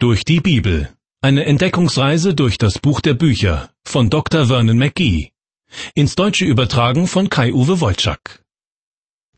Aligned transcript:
Durch 0.00 0.24
die 0.24 0.38
Bibel. 0.38 0.90
Eine 1.22 1.44
Entdeckungsreise 1.44 2.32
durch 2.32 2.56
das 2.56 2.78
Buch 2.78 3.00
der 3.00 3.14
Bücher 3.14 3.70
von 3.84 4.10
Dr. 4.10 4.46
Vernon 4.46 4.78
McGee. 4.78 5.32
Ins 5.92 6.14
Deutsche 6.14 6.44
übertragen 6.44 7.08
von 7.08 7.28
Kai-Uwe 7.28 7.80
Wolczak. 7.80 8.44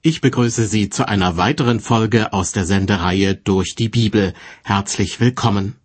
Ich 0.03 0.21
begrüße 0.21 0.67
Sie 0.67 0.91
zu 0.91 1.09
einer 1.09 1.39
weiteren 1.39 1.81
Folge 1.81 2.35
aus 2.35 2.53
der 2.53 2.67
Sendereihe 2.67 3.35
Durch 3.37 3.75
die 3.75 3.89
Bibel. 3.89 4.35
Herzlich 4.63 5.19
willkommen. 5.19 5.77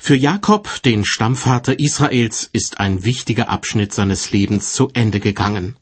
Für 0.00 0.16
Jakob, 0.16 0.82
den 0.82 1.04
Stammvater 1.04 1.78
Israels, 1.78 2.50
ist 2.52 2.80
ein 2.80 3.04
wichtiger 3.04 3.48
Abschnitt 3.48 3.94
seines 3.94 4.32
Lebens 4.32 4.72
zu 4.72 4.90
Ende 4.94 5.20
gegangen. 5.20 5.76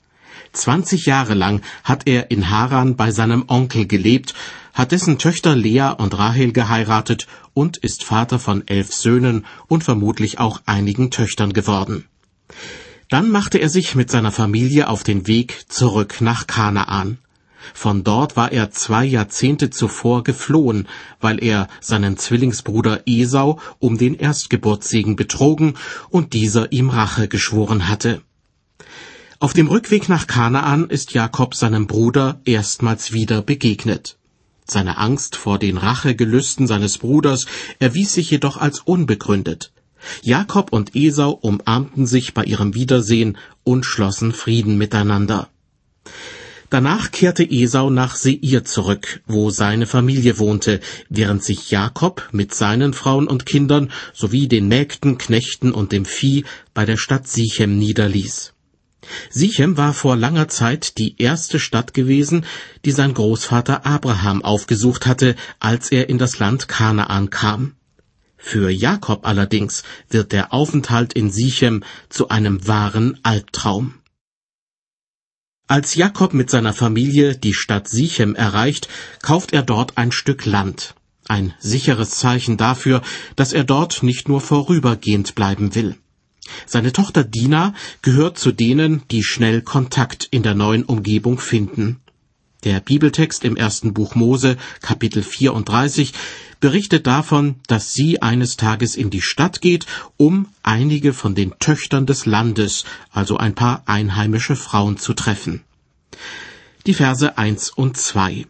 20 0.54 1.06
Jahre 1.06 1.34
lang 1.34 1.62
hat 1.82 2.06
er 2.06 2.30
in 2.30 2.50
Haran 2.50 2.96
bei 2.96 3.10
seinem 3.10 3.44
Onkel 3.48 3.86
gelebt, 3.86 4.34
hat 4.72 4.92
dessen 4.92 5.18
Töchter 5.18 5.54
Lea 5.54 5.92
und 5.96 6.18
Rahel 6.18 6.52
geheiratet 6.52 7.26
und 7.52 7.76
ist 7.76 8.04
Vater 8.04 8.38
von 8.38 8.66
elf 8.66 8.92
Söhnen 8.92 9.46
und 9.68 9.84
vermutlich 9.84 10.38
auch 10.38 10.62
einigen 10.66 11.10
Töchtern 11.10 11.52
geworden. 11.52 12.04
Dann 13.08 13.30
machte 13.30 13.58
er 13.58 13.68
sich 13.68 13.94
mit 13.94 14.10
seiner 14.10 14.32
Familie 14.32 14.88
auf 14.88 15.02
den 15.02 15.26
Weg 15.26 15.66
zurück 15.68 16.20
nach 16.20 16.46
Kanaan. 16.46 17.18
Von 17.72 18.04
dort 18.04 18.36
war 18.36 18.52
er 18.52 18.70
zwei 18.70 19.04
Jahrzehnte 19.04 19.70
zuvor 19.70 20.24
geflohen, 20.24 20.86
weil 21.20 21.42
er 21.42 21.68
seinen 21.80 22.16
Zwillingsbruder 22.16 23.02
Esau 23.06 23.60
um 23.78 23.96
den 23.96 24.14
Erstgeburtssegen 24.14 25.16
betrogen 25.16 25.74
und 26.10 26.32
dieser 26.32 26.72
ihm 26.72 26.90
Rache 26.90 27.28
geschworen 27.28 27.88
hatte. 27.88 28.22
Auf 29.44 29.52
dem 29.52 29.66
Rückweg 29.66 30.08
nach 30.08 30.26
Kanaan 30.26 30.88
ist 30.88 31.12
Jakob 31.12 31.54
seinem 31.54 31.86
Bruder 31.86 32.40
erstmals 32.46 33.12
wieder 33.12 33.42
begegnet. 33.42 34.16
Seine 34.64 34.96
Angst 34.96 35.36
vor 35.36 35.58
den 35.58 35.76
Rachegelüsten 35.76 36.66
seines 36.66 36.96
Bruders 36.96 37.44
erwies 37.78 38.14
sich 38.14 38.30
jedoch 38.30 38.56
als 38.56 38.80
unbegründet. 38.80 39.70
Jakob 40.22 40.72
und 40.72 40.96
Esau 40.96 41.32
umarmten 41.32 42.06
sich 42.06 42.32
bei 42.32 42.44
ihrem 42.44 42.72
Wiedersehen 42.72 43.36
und 43.64 43.84
schlossen 43.84 44.32
Frieden 44.32 44.78
miteinander. 44.78 45.50
Danach 46.70 47.10
kehrte 47.10 47.44
Esau 47.44 47.90
nach 47.90 48.16
Seir 48.16 48.64
zurück, 48.64 49.20
wo 49.26 49.50
seine 49.50 49.86
Familie 49.86 50.38
wohnte, 50.38 50.80
während 51.10 51.44
sich 51.44 51.70
Jakob 51.70 52.30
mit 52.32 52.54
seinen 52.54 52.94
Frauen 52.94 53.28
und 53.28 53.44
Kindern 53.44 53.92
sowie 54.14 54.48
den 54.48 54.68
Mägden, 54.68 55.18
Knechten 55.18 55.70
und 55.70 55.92
dem 55.92 56.06
Vieh 56.06 56.46
bei 56.72 56.86
der 56.86 56.96
Stadt 56.96 57.28
Sichem 57.28 57.76
niederließ. 57.76 58.53
Sichem 59.30 59.76
war 59.76 59.94
vor 59.94 60.16
langer 60.16 60.48
Zeit 60.48 60.98
die 60.98 61.20
erste 61.20 61.58
Stadt 61.58 61.94
gewesen, 61.94 62.44
die 62.84 62.90
sein 62.90 63.14
Großvater 63.14 63.86
Abraham 63.86 64.42
aufgesucht 64.42 65.06
hatte, 65.06 65.36
als 65.60 65.90
er 65.90 66.08
in 66.08 66.18
das 66.18 66.38
Land 66.38 66.68
Kanaan 66.68 67.30
kam. 67.30 67.76
Für 68.36 68.68
Jakob 68.68 69.26
allerdings 69.26 69.84
wird 70.10 70.32
der 70.32 70.52
Aufenthalt 70.52 71.14
in 71.14 71.30
Sichem 71.30 71.82
zu 72.10 72.28
einem 72.28 72.66
wahren 72.66 73.18
Albtraum. 73.22 73.94
Als 75.66 75.94
Jakob 75.94 76.34
mit 76.34 76.50
seiner 76.50 76.74
Familie 76.74 77.38
die 77.38 77.54
Stadt 77.54 77.88
Sichem 77.88 78.34
erreicht, 78.34 78.86
kauft 79.22 79.54
er 79.54 79.62
dort 79.62 79.96
ein 79.96 80.12
Stück 80.12 80.44
Land. 80.44 80.94
Ein 81.26 81.54
sicheres 81.58 82.10
Zeichen 82.10 82.58
dafür, 82.58 83.00
dass 83.34 83.54
er 83.54 83.64
dort 83.64 84.02
nicht 84.02 84.28
nur 84.28 84.42
vorübergehend 84.42 85.34
bleiben 85.34 85.74
will. 85.74 85.96
Seine 86.66 86.92
Tochter 86.92 87.24
Dina 87.24 87.74
gehört 88.02 88.38
zu 88.38 88.52
denen, 88.52 89.02
die 89.10 89.22
schnell 89.22 89.62
Kontakt 89.62 90.28
in 90.30 90.42
der 90.42 90.54
neuen 90.54 90.84
Umgebung 90.84 91.38
finden. 91.38 92.00
Der 92.64 92.80
Bibeltext 92.80 93.44
im 93.44 93.56
ersten 93.56 93.92
Buch 93.92 94.14
Mose, 94.14 94.56
Kapitel 94.80 95.22
34, 95.22 96.14
berichtet 96.60 97.06
davon, 97.06 97.56
dass 97.66 97.92
sie 97.92 98.22
eines 98.22 98.56
Tages 98.56 98.96
in 98.96 99.10
die 99.10 99.20
Stadt 99.20 99.60
geht, 99.60 99.84
um 100.16 100.48
einige 100.62 101.12
von 101.12 101.34
den 101.34 101.52
Töchtern 101.58 102.06
des 102.06 102.24
Landes, 102.24 102.84
also 103.10 103.36
ein 103.36 103.54
paar 103.54 103.82
einheimische 103.84 104.56
Frauen 104.56 104.96
zu 104.96 105.12
treffen. 105.12 105.62
Die 106.86 106.94
Verse 106.94 107.36
1 107.36 107.70
und 107.70 107.98
2. 107.98 108.46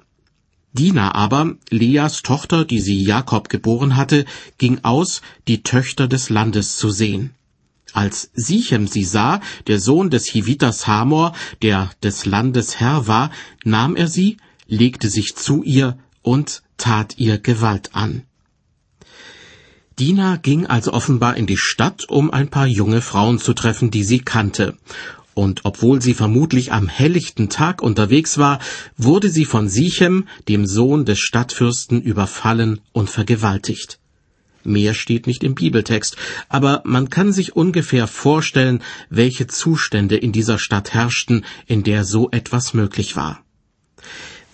Dina 0.72 1.15
aber, 1.15 1.54
Leas 1.71 2.22
Tochter, 2.22 2.65
die 2.65 2.81
sie 2.81 3.03
Jakob 3.03 3.49
geboren 3.49 3.97
hatte, 3.97 4.25
ging 4.59 4.81
aus, 4.83 5.22
die 5.49 5.62
Töchter 5.65 6.06
des 6.06 6.31
Landes 6.31 6.77
zu 6.77 6.91
sehen. 6.91 7.34
Als 7.94 8.31
Sichem 8.34 8.88
sie 8.88 9.05
sah, 9.05 9.41
der 9.69 9.78
Sohn 9.78 10.10
des 10.10 10.27
Hivitas 10.27 10.88
Hamor, 10.88 11.32
der 11.62 11.91
des 12.03 12.27
Landes 12.27 12.81
Herr 12.81 13.06
war, 13.06 13.31
nahm 13.62 13.94
er 13.94 14.09
sie, 14.09 14.37
legte 14.66 15.09
sich 15.09 15.37
zu 15.37 15.62
ihr 15.62 15.97
und 16.21 16.65
tat 16.77 17.19
ihr 17.19 17.38
Gewalt 17.38 17.94
an. 17.94 18.25
Dina 20.00 20.38
ging 20.38 20.66
also 20.66 20.93
offenbar 20.93 21.37
in 21.37 21.47
die 21.47 21.56
Stadt, 21.56 22.09
um 22.09 22.33
ein 22.33 22.49
paar 22.49 22.66
junge 22.66 23.00
Frauen 23.00 23.38
zu 23.38 23.54
treffen, 23.54 23.93
die 23.93 24.03
sie 24.03 24.19
kannte. 24.19 24.77
Und 25.34 25.65
obwohl 25.65 26.03
sie 26.03 26.15
vermutlich 26.15 26.72
am 26.72 26.88
helllichten 26.88 27.49
Tag 27.49 27.81
unterwegs 27.81 28.38
war, 28.38 28.59
wurde 28.97 29.31
sie 29.31 29.44
von 29.44 29.69
Sichem, 29.69 30.27
dem 30.49 30.66
Sohn 30.66 31.04
des 31.04 31.21
Stadtfürsten, 31.21 32.03
überfallen 32.03 32.81
und 32.93 33.09
vergewaltigt. 33.09 34.00
Mehr 34.65 34.95
steht 34.95 35.27
nicht 35.27 35.45
im 35.45 35.55
Bibeltext, 35.55 36.17
aber 36.49 36.83
man 36.85 37.11
kann 37.11 37.33
sich 37.33 37.55
ungefähr 37.55 38.07
vorstellen, 38.07 38.83
welche 39.11 39.47
Zustände 39.47 40.17
in 40.17 40.33
dieser 40.33 40.59
Stadt 40.59 40.95
herrschten, 40.95 41.45
in 41.67 41.83
der 41.83 42.05
so 42.05 42.31
etwas 42.31 42.75
möglich 42.75 43.17
war. 43.17 43.45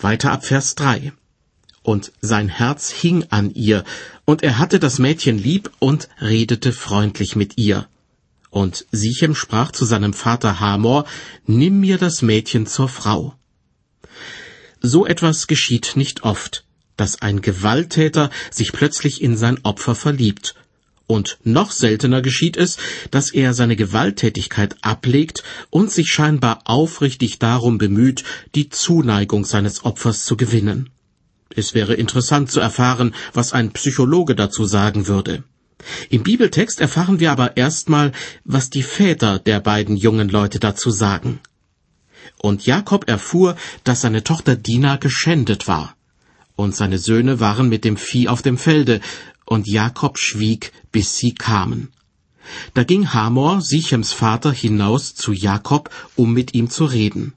Weiter 0.01 0.33
ab 0.33 0.45
Vers 0.45 0.75
3. 0.75 1.13
Und 1.83 2.13
sein 2.21 2.49
Herz 2.49 2.91
hing 2.91 3.25
an 3.31 3.51
ihr, 3.55 3.85
und 4.25 4.43
er 4.43 4.59
hatte 4.59 4.79
das 4.79 4.99
Mädchen 4.99 5.39
lieb 5.39 5.71
und 5.79 6.09
redete 6.21 6.73
freundlich 6.73 7.37
mit 7.37 7.57
ihr. 7.57 7.87
Und 8.51 8.87
Sichem 8.91 9.35
sprach 9.35 9.71
zu 9.73 9.85
seinem 9.85 10.13
Vater 10.13 10.61
Hamor, 10.61 11.07
Nimm 11.47 11.81
mir 11.81 11.99
das 11.99 12.21
Mädchen 12.21 12.67
zur 12.67 12.89
Frau. 12.89 13.35
So 14.83 15.07
etwas 15.07 15.47
geschieht 15.47 15.93
nicht 15.95 16.25
oft 16.25 16.65
dass 17.01 17.23
ein 17.23 17.41
Gewalttäter 17.41 18.29
sich 18.51 18.73
plötzlich 18.73 19.23
in 19.23 19.35
sein 19.39 19.59
Opfer 19.63 19.95
verliebt. 19.95 20.55
Und 21.07 21.39
noch 21.43 21.73
seltener 21.73 22.21
geschieht 22.21 22.59
es, 22.59 22.77
dass 23.11 23.33
er 23.33 23.55
seine 23.55 23.75
Gewalttätigkeit 23.75 24.77
ablegt 24.83 25.43
und 25.71 25.91
sich 25.91 26.11
scheinbar 26.11 26.61
aufrichtig 26.67 27.39
darum 27.39 27.79
bemüht, 27.79 28.23
die 28.55 28.69
Zuneigung 28.69 29.47
seines 29.47 29.85
Opfers 29.85 30.27
zu 30.27 30.37
gewinnen. 30.37 30.91
Es 31.57 31.75
wäre 31.75 31.95
interessant 31.95 32.51
zu 32.51 32.61
erfahren, 32.61 33.15
was 33.33 33.55
ein 33.55 33.73
Psychologe 33.73 34.37
dazu 34.37 34.67
sagen 34.67 35.09
würde. 35.09 35.43
Im 36.11 36.23
Bibeltext 36.23 36.81
erfahren 36.81 37.19
wir 37.19 37.33
aber 37.33 37.57
erstmal, 37.57 38.13
was 38.45 38.69
die 38.69 38.83
Väter 38.83 39.39
der 39.39 39.61
beiden 39.61 39.97
jungen 39.97 40.29
Leute 40.29 40.61
dazu 40.61 40.91
sagen. 40.91 41.41
Und 42.37 42.67
Jakob 42.67 43.09
erfuhr, 43.09 43.57
dass 43.85 44.03
seine 44.03 44.23
Tochter 44.23 44.55
Dina 44.55 44.97
geschändet 44.97 45.67
war 45.67 45.97
und 46.61 46.77
seine 46.77 46.99
Söhne 46.99 47.41
waren 47.41 47.69
mit 47.69 47.85
dem 47.85 47.97
Vieh 47.97 48.29
auf 48.29 48.43
dem 48.43 48.59
Felde, 48.59 49.01
und 49.45 49.67
Jakob 49.67 50.19
schwieg, 50.19 50.73
bis 50.93 51.17
sie 51.17 51.35
kamen. 51.35 51.93
Da 52.75 52.85
ging 52.85 53.13
Hamor, 53.13 53.61
Sichems 53.61 54.13
Vater, 54.13 54.53
hinaus 54.53 55.15
zu 55.15 55.33
Jakob, 55.33 55.91
um 56.17 56.33
mit 56.33 56.55
ihm 56.55 56.71
zu 56.71 56.85
reden. 56.85 57.33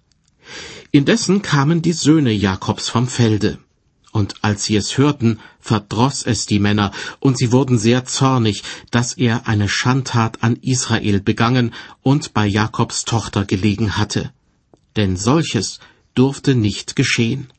Indessen 0.92 1.42
kamen 1.42 1.82
die 1.82 1.94
Söhne 1.94 2.32
Jakobs 2.32 2.90
vom 2.90 3.08
Felde. 3.08 3.58
Und 4.12 4.36
als 4.44 4.66
sie 4.66 4.76
es 4.76 5.00
hörten, 5.00 5.40
verdroß 5.60 6.28
es 6.28 6.46
die 6.46 6.60
Männer, 6.60 6.92
und 7.20 7.36
sie 7.40 7.52
wurden 7.52 7.80
sehr 7.80 8.06
zornig, 8.06 8.62
dass 8.92 9.14
er 9.14 9.48
eine 9.48 9.68
Schandtat 9.68 10.44
an 10.44 10.56
Israel 10.62 11.20
begangen 11.20 11.74
und 12.04 12.36
bei 12.36 12.46
Jakobs 12.46 13.06
Tochter 13.06 13.44
gelegen 13.46 13.98
hatte. 13.98 14.32
Denn 14.96 15.18
solches 15.18 15.80
durfte 16.14 16.54
nicht 16.54 16.96
geschehen. 16.96 17.52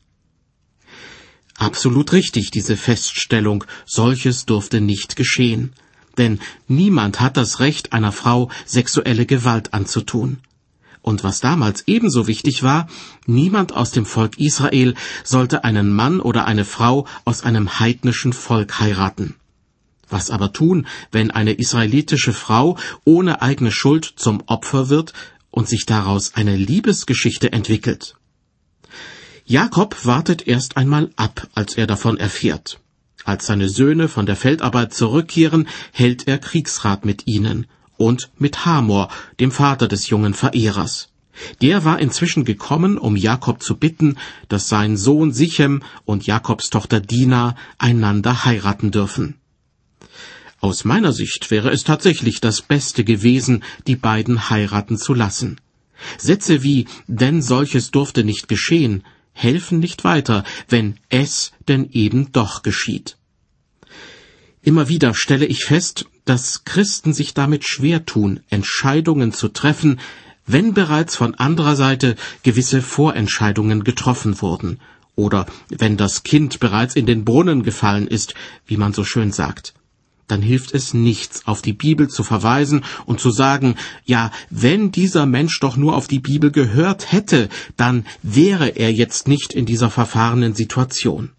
Absolut 1.57 2.11
richtig, 2.11 2.51
diese 2.51 2.75
Feststellung, 2.75 3.63
solches 3.85 4.45
durfte 4.45 4.81
nicht 4.81 5.15
geschehen. 5.15 5.73
Denn 6.17 6.39
niemand 6.67 7.19
hat 7.21 7.37
das 7.37 7.59
Recht, 7.59 7.93
einer 7.93 8.11
Frau 8.11 8.49
sexuelle 8.65 9.25
Gewalt 9.25 9.73
anzutun. 9.73 10.39
Und 11.01 11.23
was 11.23 11.39
damals 11.39 11.83
ebenso 11.87 12.27
wichtig 12.27 12.63
war, 12.63 12.87
niemand 13.25 13.73
aus 13.73 13.91
dem 13.91 14.05
Volk 14.05 14.39
Israel 14.39 14.95
sollte 15.23 15.63
einen 15.63 15.93
Mann 15.93 16.19
oder 16.19 16.45
eine 16.45 16.65
Frau 16.65 17.05
aus 17.25 17.43
einem 17.43 17.79
heidnischen 17.79 18.33
Volk 18.33 18.79
heiraten. 18.79 19.35
Was 20.09 20.29
aber 20.29 20.51
tun, 20.51 20.87
wenn 21.11 21.31
eine 21.31 21.53
israelitische 21.53 22.33
Frau 22.33 22.77
ohne 23.03 23.41
eigene 23.41 23.71
Schuld 23.71 24.13
zum 24.15 24.43
Opfer 24.47 24.89
wird 24.89 25.13
und 25.51 25.69
sich 25.69 25.85
daraus 25.85 26.33
eine 26.35 26.55
Liebesgeschichte 26.55 27.51
entwickelt? 27.51 28.15
Jakob 29.47 30.05
wartet 30.05 30.47
erst 30.47 30.75
einmal 30.75 31.11
ab, 31.17 31.47
als 31.53 31.77
er 31.77 31.85
davon 31.85 32.17
erfährt. 32.17 32.79
Als 33.25 33.45
seine 33.45 33.69
Söhne 33.69 34.07
von 34.07 34.25
der 34.25 34.35
Feldarbeit 34.35 34.91
zurückkehren, 34.91 35.67
hält 35.91 36.27
er 36.27 36.39
Kriegsrat 36.39 37.05
mit 37.05 37.27
ihnen 37.27 37.67
und 37.95 38.31
mit 38.39 38.65
Hamor, 38.65 39.09
dem 39.39 39.51
Vater 39.51 39.87
des 39.87 40.09
jungen 40.09 40.33
Verehrers. 40.33 41.09
Der 41.61 41.85
war 41.85 41.99
inzwischen 41.99 42.43
gekommen, 42.43 42.97
um 42.97 43.15
Jakob 43.15 43.61
zu 43.61 43.77
bitten, 43.77 44.17
dass 44.49 44.67
sein 44.67 44.97
Sohn 44.97 45.31
Sichem 45.31 45.83
und 46.05 46.25
Jakobs 46.25 46.71
Tochter 46.71 46.99
Dina 46.99 47.55
einander 47.77 48.45
heiraten 48.45 48.89
dürfen. 48.89 49.35
Aus 50.59 50.85
meiner 50.85 51.13
Sicht 51.13 51.51
wäre 51.51 51.69
es 51.69 51.83
tatsächlich 51.83 52.41
das 52.41 52.63
Beste 52.63 53.03
gewesen, 53.03 53.63
die 53.85 53.95
beiden 53.95 54.49
heiraten 54.49 54.97
zu 54.97 55.13
lassen. 55.13 55.61
Sätze 56.17 56.63
wie 56.63 56.87
denn 57.05 57.43
solches 57.43 57.91
durfte 57.91 58.23
nicht 58.23 58.47
geschehen 58.47 59.03
helfen 59.35 59.79
nicht 59.79 60.03
weiter, 60.03 60.43
wenn 60.67 60.97
es 61.09 61.51
denn 61.67 61.89
eben 61.91 62.31
doch 62.31 62.63
geschieht. 62.63 63.17
Immer 64.63 64.89
wieder 64.89 65.13
stelle 65.13 65.45
ich 65.45 65.65
fest, 65.65 66.05
dass 66.23 66.63
Christen 66.65 67.13
sich 67.13 67.35
damit 67.35 67.65
schwer 67.65 68.05
tun, 68.05 68.39
Entscheidungen 68.49 69.31
zu 69.31 69.49
treffen, 69.49 69.99
wenn 70.47 70.73
bereits 70.73 71.15
von 71.15 71.35
anderer 71.35 71.75
Seite 71.75 72.15
gewisse 72.41 72.81
Vorentscheidungen 72.81 73.83
getroffen 73.83 74.41
wurden, 74.41 74.79
oder 75.15 75.45
wenn 75.69 75.97
das 75.97 76.23
Kind 76.23 76.59
bereits 76.59 76.95
in 76.95 77.05
den 77.05 77.25
Brunnen 77.25 77.61
gefallen 77.61 78.07
ist, 78.07 78.33
wie 78.65 78.77
man 78.77 78.93
so 78.93 79.03
schön 79.03 79.31
sagt 79.31 79.74
dann 80.27 80.41
hilft 80.41 80.73
es 80.73 80.93
nichts, 80.93 81.45
auf 81.45 81.61
die 81.61 81.73
Bibel 81.73 82.07
zu 82.07 82.23
verweisen 82.23 82.83
und 83.05 83.19
zu 83.19 83.31
sagen, 83.31 83.75
ja, 84.05 84.31
wenn 84.49 84.91
dieser 84.91 85.25
Mensch 85.25 85.59
doch 85.59 85.77
nur 85.77 85.95
auf 85.95 86.07
die 86.07 86.19
Bibel 86.19 86.51
gehört 86.51 87.11
hätte, 87.11 87.49
dann 87.77 88.05
wäre 88.23 88.69
er 88.69 88.91
jetzt 88.91 89.27
nicht 89.27 89.53
in 89.53 89.65
dieser 89.65 89.89
verfahrenen 89.89 90.55
Situation. 90.55 91.31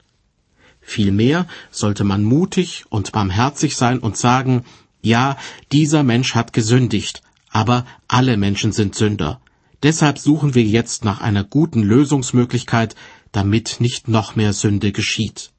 Vielmehr 0.80 1.48
sollte 1.72 2.04
man 2.04 2.22
mutig 2.22 2.84
und 2.88 3.10
barmherzig 3.10 3.76
sein 3.76 3.98
und 3.98 4.16
sagen, 4.16 4.64
ja, 5.02 5.36
dieser 5.72 6.04
Mensch 6.04 6.34
hat 6.34 6.52
gesündigt, 6.52 7.22
aber 7.50 7.84
alle 8.06 8.36
Menschen 8.36 8.72
sind 8.72 8.94
Sünder. 8.94 9.40
Deshalb 9.82 10.18
suchen 10.18 10.54
wir 10.54 10.62
jetzt 10.62 11.04
nach 11.04 11.20
einer 11.20 11.44
guten 11.44 11.82
Lösungsmöglichkeit, 11.82 12.94
damit 13.32 13.76
nicht 13.80 14.08
noch 14.08 14.36
mehr 14.36 14.52
Sünde 14.52 14.92
geschieht. 14.92 15.50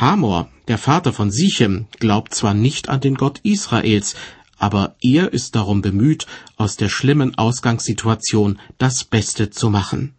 Hamor, 0.00 0.48
der 0.68 0.78
Vater 0.78 1.12
von 1.12 1.32
Sichem, 1.32 1.88
glaubt 1.98 2.32
zwar 2.32 2.54
nicht 2.54 2.88
an 2.88 3.00
den 3.00 3.16
Gott 3.16 3.40
Israels, 3.42 4.14
aber 4.56 4.94
er 5.00 5.32
ist 5.32 5.56
darum 5.56 5.82
bemüht, 5.82 6.28
aus 6.56 6.76
der 6.76 6.88
schlimmen 6.88 7.36
Ausgangssituation 7.36 8.60
das 8.78 9.02
Beste 9.02 9.50
zu 9.50 9.70
machen. 9.70 10.14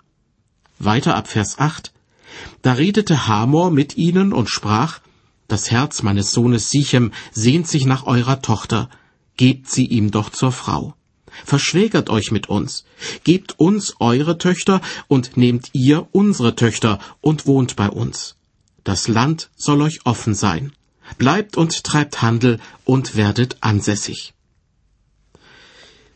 Weiter 0.79 1.15
ab 1.15 1.29
Vers 1.29 1.59
8. 1.59 1.93
Da 2.61 2.73
redete 2.73 3.27
Hamor 3.27 3.71
mit 3.71 3.95
ihnen 3.95 4.33
und 4.33 4.49
sprach, 4.49 4.99
Das 5.47 5.71
Herz 5.71 6.03
meines 6.03 6.33
Sohnes 6.33 6.69
Sichem 6.69 7.13
sehnt 7.31 7.65
sich 7.69 7.85
nach 7.85 8.05
eurer 8.05 8.41
Tochter, 8.41 8.89
gebt 9.37 9.71
sie 9.71 9.85
ihm 9.85 10.11
doch 10.11 10.29
zur 10.29 10.51
Frau. 10.51 10.93
Verschwägert 11.45 12.09
euch 12.09 12.31
mit 12.31 12.49
uns, 12.49 12.83
gebt 13.23 13.57
uns 13.57 13.95
eure 14.01 14.37
Töchter 14.37 14.81
und 15.07 15.37
nehmt 15.37 15.69
ihr 15.71 16.09
unsere 16.11 16.55
Töchter 16.55 16.99
und 17.21 17.47
wohnt 17.47 17.77
bei 17.77 17.89
uns. 17.89 18.35
Das 18.89 19.07
Land 19.07 19.51
soll 19.55 19.83
euch 19.83 20.07
offen 20.07 20.33
sein. 20.33 20.71
Bleibt 21.19 21.57
und 21.57 21.83
treibt 21.83 22.23
Handel 22.23 22.59
und 22.85 23.15
werdet 23.15 23.57
ansässig. 23.61 24.33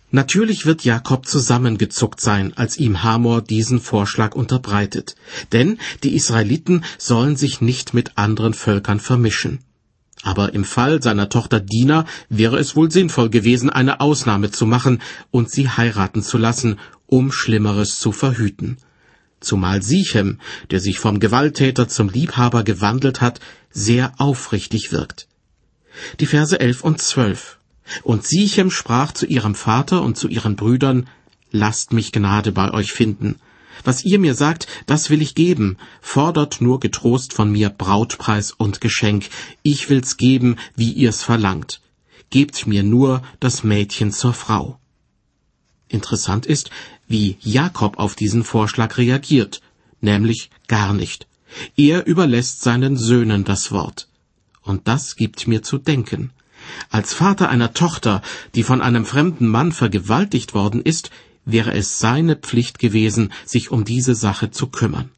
Natürlich 0.09 0.65
wird 0.65 0.83
Jakob 0.83 1.27
zusammengezuckt 1.27 2.19
sein, 2.19 2.51
als 2.57 2.77
ihm 2.77 3.03
Hamor 3.03 3.43
diesen 3.43 3.79
Vorschlag 3.79 4.33
unterbreitet, 4.33 5.15
denn 5.51 5.77
die 6.01 6.15
Israeliten 6.15 6.83
sollen 6.97 7.35
sich 7.35 7.61
nicht 7.61 7.93
mit 7.93 8.17
anderen 8.17 8.55
Völkern 8.55 8.99
vermischen. 8.99 9.59
Aber 10.23 10.55
im 10.55 10.65
Fall 10.65 10.99
seiner 11.03 11.29
Tochter 11.29 11.59
Dina 11.59 12.07
wäre 12.29 12.57
es 12.57 12.75
wohl 12.75 12.89
sinnvoll 12.89 13.29
gewesen, 13.29 13.69
eine 13.69 14.01
Ausnahme 14.01 14.49
zu 14.49 14.65
machen 14.65 14.99
und 15.29 15.51
sie 15.51 15.69
heiraten 15.69 16.23
zu 16.23 16.39
lassen, 16.39 16.79
um 17.05 17.31
Schlimmeres 17.31 17.99
zu 17.99 18.11
verhüten 18.11 18.77
zumal 19.43 19.81
Sichem, 19.81 20.39
der 20.71 20.79
sich 20.79 20.99
vom 20.99 21.19
Gewalttäter 21.19 21.87
zum 21.87 22.09
Liebhaber 22.09 22.63
gewandelt 22.63 23.21
hat, 23.21 23.39
sehr 23.71 24.13
aufrichtig 24.17 24.91
wirkt. 24.91 25.27
Die 26.19 26.25
Verse 26.25 26.59
elf 26.59 26.83
und 26.83 27.01
zwölf. 27.01 27.59
Und 28.03 28.25
Sichem 28.25 28.71
sprach 28.71 29.11
zu 29.11 29.25
ihrem 29.25 29.55
Vater 29.55 30.01
und 30.01 30.17
zu 30.17 30.27
ihren 30.27 30.55
Brüdern, 30.55 31.07
Lasst 31.51 31.93
mich 31.93 32.11
Gnade 32.11 32.51
bei 32.51 32.73
euch 32.73 32.91
finden. 32.91 33.39
Was 33.83 34.03
ihr 34.03 34.17
mir 34.17 34.33
sagt, 34.33 34.65
das 34.87 35.09
will 35.11 35.21
ich 35.21 35.35
geben. 35.35 35.77
Fordert 36.01 36.61
nur 36.61 36.79
getrost 36.79 37.33
von 37.33 37.51
mir 37.51 37.69
Brautpreis 37.69 38.51
und 38.51 38.81
Geschenk. 38.81 39.29
Ich 39.61 39.89
will's 39.89 40.17
geben, 40.17 40.55
wie 40.75 40.91
ihr's 40.91 41.21
verlangt. 41.21 41.81
Gebt 42.31 42.65
mir 42.65 42.81
nur 42.81 43.21
das 43.39 43.63
Mädchen 43.63 44.11
zur 44.11 44.33
Frau. 44.33 44.79
Interessant 45.93 46.47
ist, 46.47 46.71
wie 47.07 47.37
Jakob 47.39 47.99
auf 47.99 48.15
diesen 48.15 48.43
Vorschlag 48.43 48.97
reagiert, 48.97 49.61
nämlich 50.01 50.49
gar 50.67 50.91
nicht. 50.91 51.27
Er 51.77 52.07
überlässt 52.07 52.61
seinen 52.61 52.97
Söhnen 52.97 53.43
das 53.43 53.71
Wort. 53.71 54.07
Und 54.63 54.87
das 54.87 55.15
gibt 55.15 55.47
mir 55.47 55.61
zu 55.61 55.77
denken. 55.77 56.31
Als 56.89 57.13
Vater 57.13 57.49
einer 57.49 57.73
Tochter, 57.73 58.23
die 58.55 58.63
von 58.63 58.81
einem 58.81 59.05
fremden 59.05 59.47
Mann 59.47 59.71
vergewaltigt 59.71 60.55
worden 60.55 60.81
ist, 60.81 61.11
wäre 61.45 61.73
es 61.73 61.99
seine 61.99 62.37
Pflicht 62.37 62.79
gewesen, 62.79 63.31
sich 63.45 63.69
um 63.69 63.85
diese 63.85 64.15
Sache 64.15 64.49
zu 64.49 64.67
kümmern. 64.67 65.11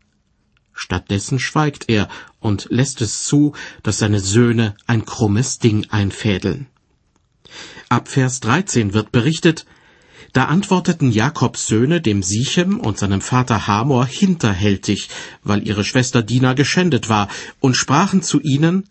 Stattdessen 0.74 1.39
schweigt 1.39 1.86
er 1.88 2.10
und 2.42 2.68
lässt 2.69 3.00
es 3.00 3.24
zu, 3.24 3.54
dass 3.81 4.00
seine 4.00 4.19
Söhne 4.19 4.75
ein 4.88 5.06
krummes 5.06 5.60
Ding 5.60 5.88
einfädeln. 5.89 6.68
Ab 7.88 8.10
Vers 8.10 8.42
13 8.42 8.94
wird 8.94 9.13
berichtet, 9.13 9.66
da 10.35 10.45
antworteten 10.45 11.11
Jakobs 11.11 11.65
Söhne 11.65 12.01
dem 12.01 12.21
Sichem 12.21 12.81
und 12.81 12.97
seinem 12.97 13.21
Vater 13.21 13.67
Hamor 13.67 14.05
hinterhältig, 14.05 15.07
weil 15.43 15.65
ihre 15.65 15.85
Schwester 15.85 16.21
Dina 16.21 16.53
geschändet 16.53 17.07
war, 17.07 17.29
und 17.61 17.77
sprachen 17.77 18.21
zu 18.21 18.41
ihnen, 18.41 18.83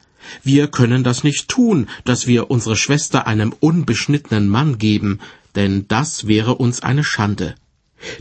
wir 0.42 0.68
können 0.68 1.04
das 1.04 1.22
nicht 1.22 1.48
tun, 1.48 1.86
dass 2.06 2.26
wir 2.26 2.50
unsere 2.50 2.76
Schwester 2.76 3.26
einem 3.26 3.54
unbeschnittenen 3.60 4.48
Mann 4.48 4.78
geben, 4.78 5.20
denn 5.54 5.86
das 5.86 6.26
wäre 6.26 6.54
uns 6.54 6.82
eine 6.82 7.04
Schande. 7.04 7.56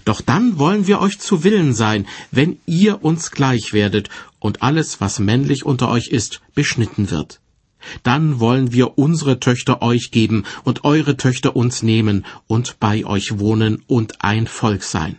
Doch 0.04 0.20
dann 0.20 0.60
wollen 0.60 0.86
wir 0.88 1.00
euch 1.00 1.18
zu 1.18 1.46
Willen 1.46 1.74
sein, 1.74 2.06
wenn 2.32 2.60
ihr 2.66 3.06
uns 3.06 3.32
gleich 3.32 3.72
werdet 3.72 4.10
und 4.40 4.62
alles, 4.62 5.00
was 5.00 5.20
männlich 5.20 5.66
unter 5.66 5.90
euch 5.90 6.10
ist, 6.10 6.42
beschnitten 6.56 7.10
wird. 7.10 7.40
Dann 8.04 8.40
wollen 8.40 8.72
wir 8.72 8.98
unsere 8.98 9.40
Töchter 9.40 9.82
euch 9.82 10.12
geben 10.12 10.44
und 10.64 10.84
eure 10.84 11.18
Töchter 11.18 11.56
uns 11.56 11.84
nehmen 11.84 12.26
und 12.48 12.80
bei 12.80 13.06
euch 13.06 13.40
wohnen 13.40 13.84
und 13.88 14.24
ein 14.24 14.48
Volk 14.48 14.84
sein. 14.84 15.18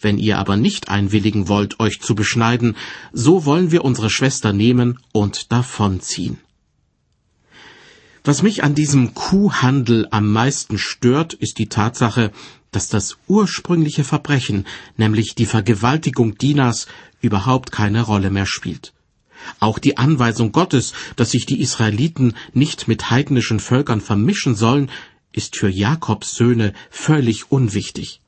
Wenn 0.00 0.18
ihr 0.18 0.38
aber 0.38 0.56
nicht 0.56 0.88
einwilligen 0.88 1.48
wollt, 1.48 1.80
euch 1.80 2.00
zu 2.00 2.14
beschneiden, 2.14 2.76
so 3.12 3.44
wollen 3.44 3.70
wir 3.70 3.84
unsere 3.84 4.10
Schwester 4.10 4.52
nehmen 4.52 4.98
und 5.12 5.52
davonziehen. 5.52 6.38
Was 8.22 8.42
mich 8.42 8.64
an 8.64 8.74
diesem 8.74 9.14
Kuhhandel 9.14 10.08
am 10.10 10.32
meisten 10.32 10.78
stört, 10.78 11.32
ist 11.32 11.58
die 11.58 11.68
Tatsache, 11.68 12.32
dass 12.72 12.88
das 12.88 13.16
ursprüngliche 13.28 14.02
Verbrechen, 14.02 14.66
nämlich 14.96 15.36
die 15.36 15.46
Vergewaltigung 15.46 16.36
Dinas, 16.36 16.88
überhaupt 17.20 17.70
keine 17.72 18.02
Rolle 18.02 18.30
mehr 18.30 18.46
spielt. 18.46 18.92
Auch 19.60 19.78
die 19.78 19.96
Anweisung 19.96 20.52
Gottes, 20.52 20.92
dass 21.16 21.30
sich 21.30 21.46
die 21.46 21.60
Israeliten 21.60 22.34
nicht 22.52 22.88
mit 22.88 23.10
heidnischen 23.10 23.60
Völkern 23.60 24.00
vermischen 24.00 24.54
sollen, 24.54 24.90
ist 25.32 25.56
für 25.56 25.68
Jakobs 25.68 26.34
Söhne 26.34 26.72
völlig 26.90 27.50
unwichtig. 27.50 28.20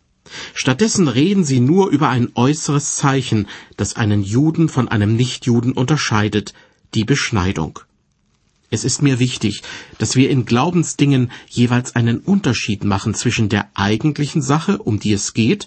Stattdessen 0.55 1.09
reden 1.09 1.45
sie 1.45 1.61
nur 1.61 1.89
über 1.89 2.11
ein 2.11 2.31
äußeres 2.35 2.97
Zeichen, 2.97 3.47
das 3.77 3.97
einen 3.97 4.23
Juden 4.23 4.69
von 4.69 4.89
einem 4.89 5.17
Nichtjuden 5.17 5.73
unterscheidet, 5.73 6.53
die 6.95 7.05
Beschneidung. 7.05 7.81
Es 8.71 8.85
ist 8.85 9.01
mir 9.01 9.19
wichtig, 9.19 9.63
dass 9.97 10.15
wir 10.15 10.29
in 10.29 10.45
Glaubensdingen 10.45 11.31
jeweils 11.49 11.97
einen 11.97 12.19
Unterschied 12.19 12.85
machen 12.85 13.15
zwischen 13.15 13.49
der 13.49 13.71
eigentlichen 13.75 14.43
Sache, 14.43 14.79
um 14.79 15.01
die 15.01 15.13
es 15.13 15.33
geht, 15.33 15.67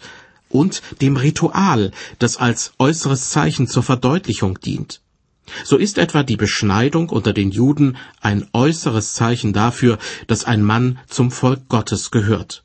und 0.50 0.84
dem 1.02 1.16
Ritual, 1.16 1.92
das 2.20 2.38
als 2.38 2.74
äußeres 2.78 3.32
Zeichen 3.32 3.68
zur 3.68 3.84
Verdeutlichung 3.84 4.60
dient. 4.60 5.02
So 5.64 5.78
ist 5.78 5.98
etwa 5.98 6.24
die 6.24 6.38
Beschneidung 6.38 7.10
unter 7.10 7.34
den 7.34 7.52
Juden 7.52 7.98
ein 8.20 8.48
äußeres 8.54 9.14
Zeichen 9.14 9.54
dafür, 9.54 9.98
dass 10.28 10.46
ein 10.46 10.64
Mann 10.64 11.00
zum 11.08 11.32
Volk 11.32 11.70
Gottes 11.70 12.12
gehört. 12.12 12.64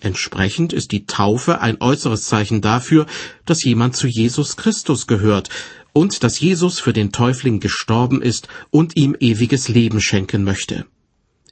Entsprechend 0.00 0.72
ist 0.72 0.92
die 0.92 1.04
Taufe 1.04 1.60
ein 1.60 1.80
äußeres 1.80 2.24
Zeichen 2.24 2.62
dafür, 2.62 3.06
dass 3.44 3.64
jemand 3.64 3.96
zu 3.96 4.06
Jesus 4.06 4.56
Christus 4.56 5.06
gehört 5.06 5.50
und 5.92 6.24
dass 6.24 6.40
Jesus 6.40 6.80
für 6.80 6.94
den 6.94 7.12
Täufling 7.12 7.60
gestorben 7.60 8.22
ist 8.22 8.48
und 8.70 8.96
ihm 8.96 9.14
ewiges 9.20 9.68
Leben 9.68 10.00
schenken 10.00 10.42
möchte. 10.42 10.86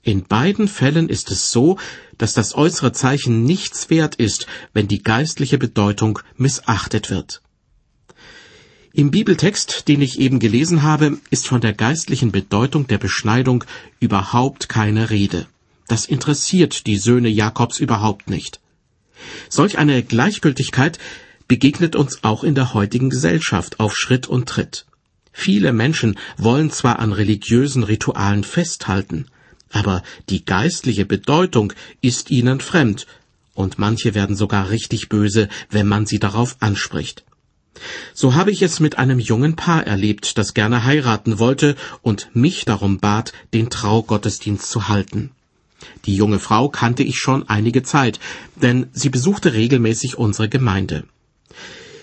In 0.03 0.25
beiden 0.25 0.69
Fällen 0.69 1.09
ist 1.09 1.31
es 1.31 1.51
so, 1.51 1.77
dass 2.17 2.33
das 2.33 2.55
äußere 2.55 2.93
Zeichen 2.93 3.45
nichts 3.45 3.91
wert 3.91 4.15
ist, 4.15 4.47
wenn 4.73 4.89
die 4.89 5.03
geistliche 5.03 5.59
Bedeutung 5.59 6.21
missachtet 6.37 7.11
wird. 7.11 7.43
Im 8.93 9.11
Bibeltext, 9.11 9.87
den 9.89 10.01
ich 10.01 10.19
eben 10.19 10.39
gelesen 10.39 10.83
habe, 10.83 11.19
ist 11.31 11.47
von 11.47 11.61
der 11.61 11.75
geistlichen 11.75 12.33
Bedeutung 12.33 12.87
der 12.87 12.99
Beschneidung 12.99 13.65
überhaupt 14.01 14.69
keine 14.69 15.11
Rede. 15.11 15.47
Das 15.89 16.07
interessiert 16.07 16.87
die 16.87 16.97
Söhne 16.97 17.29
Jakobs 17.29 17.81
überhaupt 17.81 18.31
nicht. 18.31 18.61
Solch 19.49 19.79
eine 19.79 20.03
Gleichgültigkeit 20.03 20.99
begegnet 21.49 21.97
uns 21.97 22.25
auch 22.25 22.45
in 22.45 22.55
der 22.55 22.75
heutigen 22.75 23.11
Gesellschaft 23.11 23.79
auf 23.79 23.97
Schritt 23.97 24.27
und 24.27 24.49
Tritt. 24.49 24.87
Viele 25.33 25.73
Menschen 25.73 26.19
wollen 26.37 26.71
zwar 26.71 26.99
an 26.99 27.13
religiösen 27.13 27.85
Ritualen 27.85 28.43
festhalten, 28.43 29.27
aber 29.71 30.03
die 30.31 30.45
geistliche 30.45 31.05
Bedeutung 31.05 31.73
ist 32.01 32.31
ihnen 32.31 32.61
fremd, 32.61 33.07
und 33.55 33.79
manche 33.79 34.15
werden 34.15 34.37
sogar 34.37 34.71
richtig 34.71 35.09
böse, 35.09 35.49
wenn 35.71 35.87
man 35.87 36.07
sie 36.07 36.19
darauf 36.19 36.57
anspricht. 36.61 37.25
So 38.15 38.35
habe 38.35 38.51
ich 38.51 38.63
es 38.63 38.81
mit 38.81 38.99
einem 38.99 39.19
jungen 39.19 39.57
Paar 39.57 39.87
erlebt, 39.87 40.39
das 40.39 40.55
gerne 40.55 40.85
heiraten 40.85 41.39
wollte 41.39 41.77
und 42.03 42.29
mich 42.35 42.65
darum 42.65 42.99
bat, 42.99 43.33
den 43.55 43.71
Traugottesdienst 43.71 44.71
zu 44.71 44.89
halten. 44.89 45.31
Die 46.07 46.17
junge 46.17 46.39
Frau 46.39 46.69
kannte 46.69 47.03
ich 47.03 47.19
schon 47.19 47.49
einige 47.49 47.83
Zeit, 47.83 48.19
denn 48.57 48.87
sie 48.93 49.11
besuchte 49.11 49.53
regelmäßig 49.53 50.19
unsere 50.19 50.49
Gemeinde. 50.49 51.05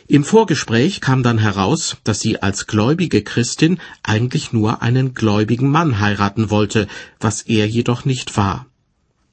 Im 0.07 0.23
Vorgespräch 0.23 1.01
kam 1.01 1.23
dann 1.23 1.39
heraus, 1.39 1.97
dass 2.03 2.19
sie 2.19 2.41
als 2.41 2.67
gläubige 2.67 3.23
Christin 3.23 3.79
eigentlich 4.03 4.53
nur 4.53 4.83
einen 4.83 5.15
gläubigen 5.15 5.71
Mann 5.71 5.99
heiraten 5.99 6.51
wollte, 6.51 6.87
was 7.19 7.41
er 7.41 7.67
jedoch 7.67 8.05
nicht 8.05 8.37
war. 8.37 8.67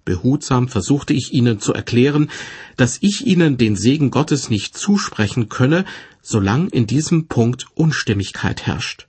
Behutsam 0.05 0.69
versuchte 0.69 1.13
ich 1.13 1.33
ihnen 1.33 1.61
zu 1.61 1.73
erklären, 1.73 2.31
dass 2.77 2.99
ich 3.01 3.27
ihnen 3.27 3.57
den 3.57 3.77
Segen 3.77 4.11
Gottes 4.11 4.51
nicht 4.51 4.77
zusprechen 4.77 5.49
könne, 5.49 5.85
solange 6.23 6.69
in 6.71 6.87
diesem 6.87 7.29
Punkt 7.29 7.67
Unstimmigkeit 7.75 8.67
herrscht. 8.67 9.07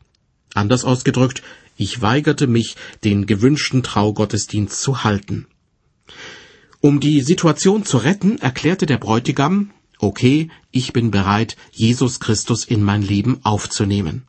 Anders 0.53 0.85
ausgedrückt, 0.85 1.41
ich 1.77 2.01
weigerte 2.01 2.45
mich, 2.45 2.75
den 3.03 3.25
gewünschten 3.25 3.81
Traugottesdienst 3.81 4.79
zu 4.79 5.03
halten. 5.03 5.47
Um 6.79 6.99
die 6.99 7.21
Situation 7.21 7.85
zu 7.85 7.97
retten, 7.97 8.37
erklärte 8.37 8.85
der 8.85 8.97
Bräutigam, 8.97 9.71
okay, 9.97 10.49
ich 10.71 10.93
bin 10.93 11.11
bereit, 11.11 11.55
Jesus 11.71 12.19
Christus 12.19 12.65
in 12.65 12.83
mein 12.83 13.01
Leben 13.01 13.39
aufzunehmen. 13.43 14.23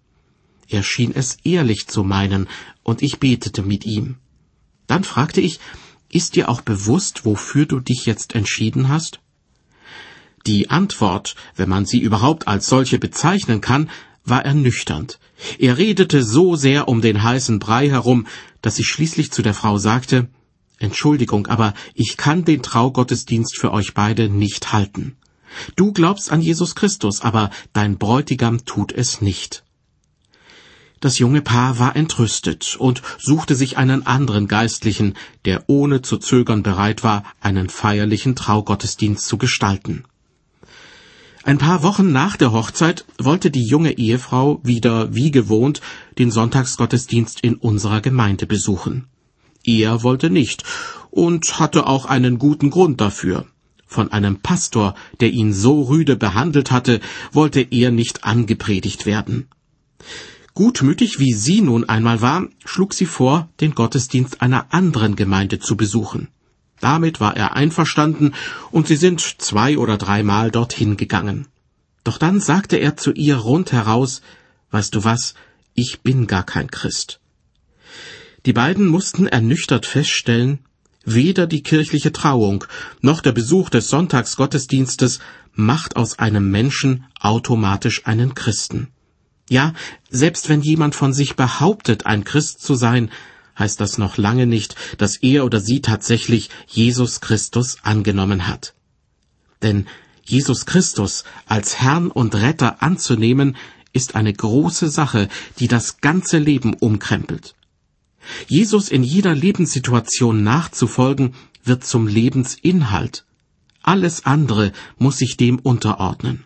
Er 0.69 0.83
schien 0.83 1.13
es 1.15 1.37
ehrlich 1.45 1.89
zu 1.89 2.05
meinen, 2.05 2.49
und 2.83 3.03
ich 3.03 3.19
betete 3.19 3.63
mit 3.63 3.85
ihm. 3.85 4.17
Dann 4.87 5.05
fragte 5.05 5.41
ich, 5.41 5.61
ist 6.15 6.37
dir 6.37 6.49
auch 6.49 6.61
bewusst, 6.61 7.25
wofür 7.25 7.67
du 7.67 7.81
dich 7.81 8.07
jetzt 8.07 8.35
entschieden 8.35 8.89
hast? 8.89 9.21
Die 10.47 10.71
Antwort, 10.71 11.35
wenn 11.57 11.69
man 11.69 11.87
sie 11.87 12.01
überhaupt 12.01 12.49
als 12.49 12.67
solche 12.67 12.99
bezeichnen 12.99 13.61
kann, 13.61 13.91
war 14.25 14.45
ernüchternd. 14.45 15.19
Er 15.59 15.79
redete 15.79 16.23
so 16.23 16.57
sehr 16.57 16.89
um 16.89 17.01
den 17.01 17.23
heißen 17.23 17.59
Brei 17.59 17.89
herum, 17.89 18.27
dass 18.63 18.79
ich 18.79 18.87
schließlich 18.87 19.33
zu 19.33 19.43
der 19.43 19.55
Frau 19.55 19.79
sagte 19.79 20.29
Entschuldigung, 20.79 21.47
aber 21.47 21.73
ich 21.95 22.17
kann 22.17 22.45
den 22.45 22.63
Traugottesdienst 22.63 23.57
für 23.59 23.73
euch 23.73 23.95
beide 23.95 24.29
nicht 24.29 24.73
halten. 24.73 25.17
Du 25.77 25.93
glaubst 25.93 26.31
an 26.31 26.41
Jesus 26.41 26.75
Christus, 26.75 27.21
aber 27.21 27.51
dein 27.73 27.97
Bräutigam 27.97 28.65
tut 28.65 28.93
es 28.93 29.21
nicht. 29.21 29.64
Das 31.05 31.19
junge 31.19 31.43
Paar 31.43 31.79
war 31.79 31.97
entrüstet 31.97 32.77
und 32.79 33.03
suchte 33.19 33.57
sich 33.57 33.77
einen 33.77 34.07
anderen 34.07 34.49
Geistlichen, 34.49 35.13
der 35.45 35.65
ohne 35.67 36.01
zu 36.01 36.17
zögern 36.17 36.63
bereit 36.63 37.05
war, 37.05 37.25
einen 37.43 37.69
feierlichen 37.69 38.37
Traugottesdienst 38.37 39.29
zu 39.29 39.37
gestalten. 39.37 40.05
Ein 41.43 41.59
paar 41.59 41.83
Wochen 41.83 42.11
nach 42.11 42.39
der 42.39 42.53
Hochzeit 42.53 43.05
wollte 43.19 43.51
die 43.51 43.67
junge 43.67 43.99
Ehefrau 43.99 44.61
wieder 44.63 45.15
wie 45.15 45.31
gewohnt 45.31 45.83
den 46.19 46.31
Sonntagsgottesdienst 46.31 47.41
in 47.43 47.57
unserer 47.57 48.01
Gemeinde 48.01 48.47
besuchen. 48.47 49.05
Er 49.63 50.03
wollte 50.05 50.31
nicht 50.31 50.65
und 51.11 51.61
hatte 51.61 51.87
auch 51.87 52.07
einen 52.07 52.39
guten 52.39 52.71
Grund 52.71 53.03
dafür. 53.03 53.45
Von 53.87 54.11
einem 54.11 54.41
Pastor, 54.41 54.95
der 55.21 55.33
ihn 55.33 55.53
so 55.53 55.83
rüde 55.83 56.17
behandelt 56.17 56.71
hatte, 56.71 57.01
wollte 57.31 57.61
er 57.61 57.91
nicht 57.91 58.25
angepredigt 58.25 59.05
werden. 59.05 59.49
Gutmütig 60.55 61.19
wie 61.19 61.33
sie 61.33 61.63
nun 61.63 61.89
einmal 61.89 62.21
war, 62.21 62.47
schlug 62.65 62.95
sie 62.95 63.07
vor, 63.07 63.49
den 63.61 63.75
Gottesdienst 63.75 64.41
einer 64.41 64.73
anderen 64.73 65.17
Gemeinde 65.17 65.59
zu 65.59 65.77
besuchen. 65.77 66.29
Damit 66.79 67.19
war 67.19 67.37
er 67.37 67.57
einverstanden, 67.57 68.35
und 68.71 68.87
sie 68.87 68.97
sind 68.97 69.21
zwei 69.21 69.79
oder 69.79 69.99
dreimal 69.99 70.53
dorthin 70.53 70.97
gegangen. 70.97 71.49
Doch 72.05 72.19
dann 72.19 72.41
sagte 72.41 72.77
er 72.77 72.97
zu 72.97 73.13
ihr 73.13 73.37
rundheraus 73.37 74.23
Weißt 74.71 74.95
du 74.95 75.05
was, 75.05 75.35
ich 75.75 76.03
bin 76.03 76.27
gar 76.29 76.45
kein 76.45 76.71
Christ. 76.71 77.21
Die 78.47 78.53
beiden 78.53 78.87
mussten 78.87 79.27
ernüchtert 79.27 79.87
feststellen, 79.87 80.61
weder 81.05 81.47
die 81.47 81.63
kirchliche 81.63 82.13
Trauung 82.13 82.65
noch 83.01 83.21
der 83.21 83.33
Besuch 83.33 83.71
des 83.71 83.89
Sonntagsgottesdienstes 83.89 85.19
macht 85.53 85.97
aus 85.97 86.19
einem 86.19 86.51
Menschen 86.51 87.07
automatisch 87.21 88.07
einen 88.07 88.35
Christen. 88.35 88.89
Ja, 89.49 89.75
selbst 90.11 90.49
wenn 90.49 90.63
jemand 90.63 90.95
von 90.95 91.13
sich 91.13 91.37
behauptet, 91.37 92.07
ein 92.07 92.25
Christ 92.25 92.63
zu 92.63 92.75
sein, 92.75 93.11
heißt 93.59 93.81
das 93.81 93.99
noch 93.99 94.17
lange 94.17 94.47
nicht, 94.47 94.75
dass 94.99 95.17
er 95.17 95.45
oder 95.45 95.61
sie 95.61 95.81
tatsächlich 95.81 96.51
Jesus 96.67 97.21
Christus 97.21 97.79
angenommen 97.83 98.47
hat. 98.49 98.75
Denn 99.63 99.87
Jesus 100.25 100.67
Christus 100.67 101.25
als 101.47 101.81
Herrn 101.81 102.11
und 102.11 102.35
Retter 102.35 102.83
anzunehmen, 102.83 103.57
ist 103.93 104.17
eine 104.17 104.33
große 104.33 104.89
Sache, 104.89 105.29
die 105.59 105.69
das 105.69 106.01
ganze 106.01 106.39
Leben 106.39 106.75
umkrempelt. 106.75 107.55
Jesus 108.49 108.89
in 108.89 109.03
jeder 109.03 109.35
Lebenssituation 109.35 110.43
nachzufolgen, 110.43 111.35
wird 111.63 111.85
zum 111.85 112.09
Lebensinhalt. 112.09 113.25
Alles 113.83 114.25
andere 114.25 114.73
muss 114.99 115.19
sich 115.19 115.37
dem 115.37 115.59
unterordnen. 115.59 116.45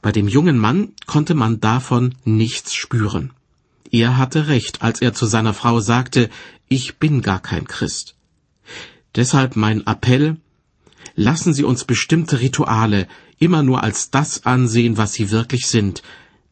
Bei 0.00 0.12
dem 0.12 0.28
jungen 0.28 0.58
Mann 0.58 0.92
konnte 1.06 1.34
man 1.34 1.60
davon 1.60 2.14
nichts 2.24 2.74
spüren. 2.74 3.32
Er 3.90 4.16
hatte 4.16 4.48
recht, 4.48 4.82
als 4.82 5.00
er 5.00 5.14
zu 5.14 5.26
seiner 5.26 5.54
Frau 5.54 5.80
sagte, 5.80 6.30
ich 6.68 6.98
bin 6.98 7.22
gar 7.22 7.40
kein 7.40 7.66
Christ. 7.66 8.14
Deshalb 9.14 9.56
mein 9.56 9.86
Appell, 9.86 10.36
lassen 11.14 11.54
Sie 11.54 11.64
uns 11.64 11.84
bestimmte 11.84 12.40
Rituale 12.40 13.08
immer 13.38 13.62
nur 13.62 13.82
als 13.82 14.10
das 14.10 14.46
ansehen, 14.46 14.96
was 14.96 15.14
sie 15.14 15.30
wirklich 15.30 15.66
sind, 15.66 16.02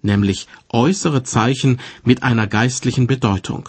nämlich 0.03 0.47
äußere 0.69 1.23
Zeichen 1.23 1.81
mit 2.05 2.23
einer 2.23 2.47
geistlichen 2.47 3.07
Bedeutung. 3.07 3.69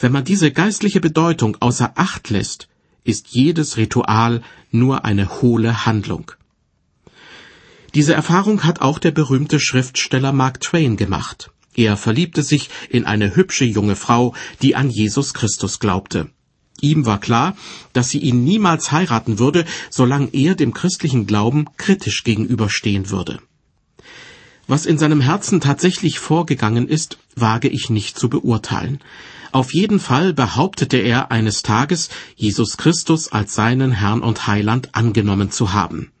Wenn 0.00 0.12
man 0.12 0.24
diese 0.24 0.50
geistliche 0.50 1.00
Bedeutung 1.00 1.56
außer 1.60 1.92
Acht 1.94 2.30
lässt, 2.30 2.68
ist 3.04 3.28
jedes 3.28 3.76
Ritual 3.76 4.42
nur 4.70 5.04
eine 5.04 5.40
hohle 5.40 5.86
Handlung. 5.86 6.32
Diese 7.94 8.14
Erfahrung 8.14 8.64
hat 8.64 8.80
auch 8.80 8.98
der 8.98 9.12
berühmte 9.12 9.60
Schriftsteller 9.60 10.32
Mark 10.32 10.60
Twain 10.60 10.96
gemacht. 10.96 11.50
Er 11.74 11.96
verliebte 11.96 12.42
sich 12.42 12.70
in 12.90 13.04
eine 13.04 13.36
hübsche 13.36 13.64
junge 13.64 13.96
Frau, 13.96 14.34
die 14.62 14.74
an 14.74 14.90
Jesus 14.90 15.32
Christus 15.32 15.78
glaubte. 15.78 16.30
Ihm 16.80 17.06
war 17.06 17.18
klar, 17.18 17.56
dass 17.92 18.10
sie 18.10 18.18
ihn 18.18 18.44
niemals 18.44 18.92
heiraten 18.92 19.38
würde, 19.38 19.64
solange 19.90 20.28
er 20.32 20.54
dem 20.54 20.74
christlichen 20.74 21.26
Glauben 21.26 21.66
kritisch 21.76 22.24
gegenüberstehen 22.24 23.10
würde. 23.10 23.40
Was 24.66 24.86
in 24.86 24.98
seinem 24.98 25.20
Herzen 25.20 25.60
tatsächlich 25.60 26.18
vorgegangen 26.18 26.88
ist, 26.88 27.18
wage 27.34 27.68
ich 27.68 27.90
nicht 27.90 28.18
zu 28.18 28.28
beurteilen. 28.28 29.00
Auf 29.50 29.72
jeden 29.72 29.98
Fall 29.98 30.34
behauptete 30.34 30.98
er 30.98 31.30
eines 31.30 31.62
Tages, 31.62 32.10
Jesus 32.36 32.76
Christus 32.76 33.32
als 33.32 33.54
seinen 33.54 33.92
Herrn 33.92 34.20
und 34.20 34.46
Heiland 34.46 34.94
angenommen 34.94 35.50
zu 35.50 35.72
haben. 35.72 36.12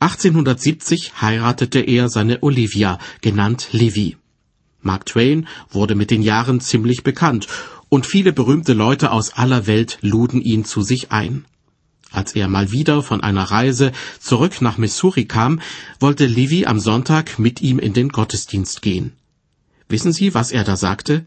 1870 0.00 1.20
heiratete 1.20 1.80
er 1.80 2.08
seine 2.08 2.42
Olivia, 2.42 2.98
genannt 3.20 3.68
Livy. 3.72 4.16
Mark 4.82 5.06
Twain 5.06 5.48
wurde 5.70 5.94
mit 5.94 6.10
den 6.10 6.22
Jahren 6.22 6.60
ziemlich 6.60 7.02
bekannt, 7.02 7.48
und 7.88 8.06
viele 8.06 8.32
berühmte 8.32 8.72
Leute 8.72 9.10
aus 9.12 9.32
aller 9.34 9.66
Welt 9.66 9.98
luden 10.00 10.40
ihn 10.40 10.64
zu 10.64 10.82
sich 10.82 11.12
ein. 11.12 11.44
Als 12.10 12.34
er 12.34 12.48
mal 12.48 12.72
wieder 12.72 13.02
von 13.02 13.20
einer 13.20 13.44
Reise 13.44 13.92
zurück 14.20 14.60
nach 14.60 14.78
Missouri 14.78 15.24
kam, 15.24 15.60
wollte 16.00 16.26
Livy 16.26 16.66
am 16.66 16.78
Sonntag 16.78 17.38
mit 17.38 17.60
ihm 17.62 17.78
in 17.78 17.92
den 17.92 18.08
Gottesdienst 18.10 18.82
gehen. 18.82 19.12
Wissen 19.88 20.12
Sie, 20.12 20.34
was 20.34 20.50
er 20.50 20.64
da 20.64 20.76
sagte? 20.76 21.26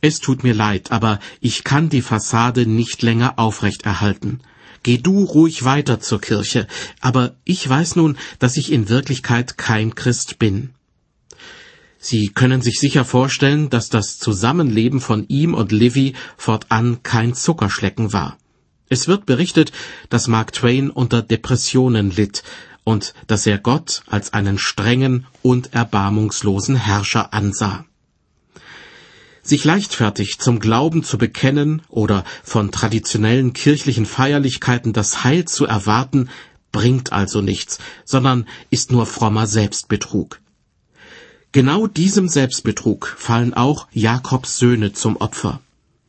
Es 0.00 0.20
tut 0.20 0.42
mir 0.42 0.54
leid, 0.54 0.92
aber 0.92 1.18
ich 1.40 1.64
kann 1.64 1.88
die 1.88 2.02
Fassade 2.02 2.66
nicht 2.66 3.02
länger 3.02 3.38
aufrechterhalten. 3.38 4.40
Geh 4.84 4.98
du 4.98 5.24
ruhig 5.24 5.64
weiter 5.64 5.98
zur 5.98 6.20
Kirche, 6.20 6.68
aber 7.00 7.34
ich 7.44 7.66
weiß 7.66 7.96
nun, 7.96 8.16
dass 8.38 8.58
ich 8.58 8.70
in 8.70 8.90
Wirklichkeit 8.90 9.56
kein 9.56 9.94
Christ 9.94 10.38
bin. 10.38 10.74
Sie 11.98 12.28
können 12.28 12.60
sich 12.60 12.78
sicher 12.78 13.06
vorstellen, 13.06 13.70
dass 13.70 13.88
das 13.88 14.18
Zusammenleben 14.18 15.00
von 15.00 15.26
ihm 15.28 15.54
und 15.54 15.72
Livy 15.72 16.12
fortan 16.36 17.02
kein 17.02 17.32
Zuckerschlecken 17.32 18.12
war. 18.12 18.36
Es 18.90 19.08
wird 19.08 19.24
berichtet, 19.24 19.72
dass 20.10 20.28
Mark 20.28 20.52
Twain 20.52 20.90
unter 20.90 21.22
Depressionen 21.22 22.10
litt 22.10 22.44
und 22.84 23.14
dass 23.26 23.46
er 23.46 23.56
Gott 23.56 24.02
als 24.06 24.34
einen 24.34 24.58
strengen 24.58 25.26
und 25.40 25.72
erbarmungslosen 25.72 26.76
Herrscher 26.76 27.32
ansah. 27.32 27.86
Sich 29.46 29.62
leichtfertig 29.64 30.38
zum 30.38 30.58
Glauben 30.58 31.04
zu 31.04 31.18
bekennen 31.18 31.82
oder 31.90 32.24
von 32.42 32.72
traditionellen 32.72 33.52
kirchlichen 33.52 34.06
Feierlichkeiten 34.06 34.94
das 34.94 35.22
Heil 35.22 35.44
zu 35.44 35.66
erwarten, 35.66 36.30
bringt 36.72 37.12
also 37.12 37.42
nichts, 37.42 37.78
sondern 38.06 38.46
ist 38.70 38.90
nur 38.90 39.04
frommer 39.04 39.46
Selbstbetrug. 39.46 40.40
Genau 41.52 41.86
diesem 41.86 42.26
Selbstbetrug 42.26 43.14
fallen 43.18 43.52
auch 43.52 43.86
Jakobs 43.92 44.56
Söhne 44.56 44.94
zum 44.94 45.16
Opfer. 45.18 45.60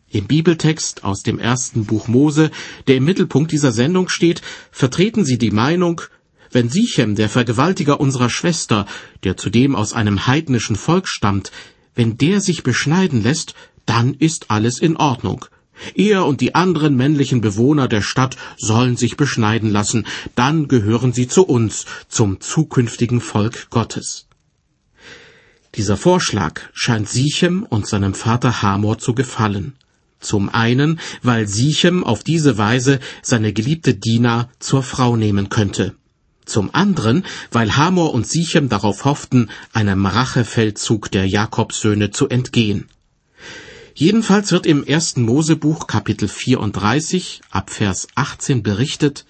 Im 0.09 0.27
Bibeltext 0.27 1.03
aus 1.03 1.21
dem 1.21 1.37
ersten 1.37 1.85
Buch 1.85 2.07
Mose, 2.07 2.51
der 2.87 2.95
im 2.95 3.03
Mittelpunkt 3.03 3.51
dieser 3.51 3.73
Sendung 3.73 4.07
steht, 4.07 4.41
vertreten 4.71 5.25
sie 5.25 5.37
die 5.37 5.51
Meinung, 5.51 6.01
wenn 6.51 6.69
Sichem, 6.69 7.15
der 7.15 7.27
Vergewaltiger 7.27 7.99
unserer 7.99 8.29
Schwester, 8.29 8.85
der 9.25 9.35
zudem 9.35 9.75
aus 9.75 9.91
einem 9.91 10.25
heidnischen 10.25 10.77
Volk 10.77 11.09
stammt, 11.09 11.51
wenn 11.95 12.17
der 12.17 12.41
sich 12.41 12.63
beschneiden 12.63 13.23
lässt, 13.23 13.55
dann 13.85 14.13
ist 14.13 14.51
alles 14.51 14.79
in 14.79 14.97
Ordnung. 14.97 15.45
Er 15.93 16.25
und 16.25 16.41
die 16.41 16.55
anderen 16.55 16.95
männlichen 16.95 17.41
Bewohner 17.41 17.87
der 17.87 18.01
Stadt 18.01 18.37
sollen 18.57 18.95
sich 18.95 19.17
beschneiden 19.17 19.69
lassen, 19.69 20.05
dann 20.35 20.67
gehören 20.67 21.13
sie 21.13 21.27
zu 21.27 21.45
uns, 21.45 21.85
zum 22.07 22.39
zukünftigen 22.39 23.21
Volk 23.21 23.69
Gottes. 23.69 24.27
Dieser 25.75 25.97
Vorschlag 25.97 26.61
scheint 26.73 27.09
Sichem 27.09 27.63
und 27.63 27.85
seinem 27.87 28.13
Vater 28.13 28.61
Hamor 28.61 28.97
zu 28.97 29.13
gefallen. 29.13 29.73
Zum 30.21 30.49
einen, 30.49 30.99
weil 31.21 31.47
Sichem 31.47 32.03
auf 32.03 32.23
diese 32.23 32.57
Weise 32.57 32.99
seine 33.21 33.51
geliebte 33.51 33.93
Dina 33.93 34.49
zur 34.59 34.81
Frau 34.81 35.17
nehmen 35.17 35.49
könnte. 35.49 35.95
Zum 36.45 36.73
anderen, 36.73 37.25
weil 37.51 37.75
Hamor 37.75 38.13
und 38.13 38.27
Sichem 38.27 38.69
darauf 38.69 39.05
hofften, 39.05 39.49
einem 39.73 40.05
Rachefeldzug 40.05 41.11
der 41.11 41.27
Jakobssöhne 41.27 42.11
zu 42.11 42.29
entgehen. 42.29 42.87
Jedenfalls 43.97 44.51
wird 44.51 44.65
im 44.65 44.83
ersten 44.83 45.23
Mosebuch 45.23 45.87
Kapitel 45.87 46.27
34 46.27 47.41
ab 47.49 47.69
Vers 47.69 48.07
18 48.15 48.61
berichtet, 48.61 49.25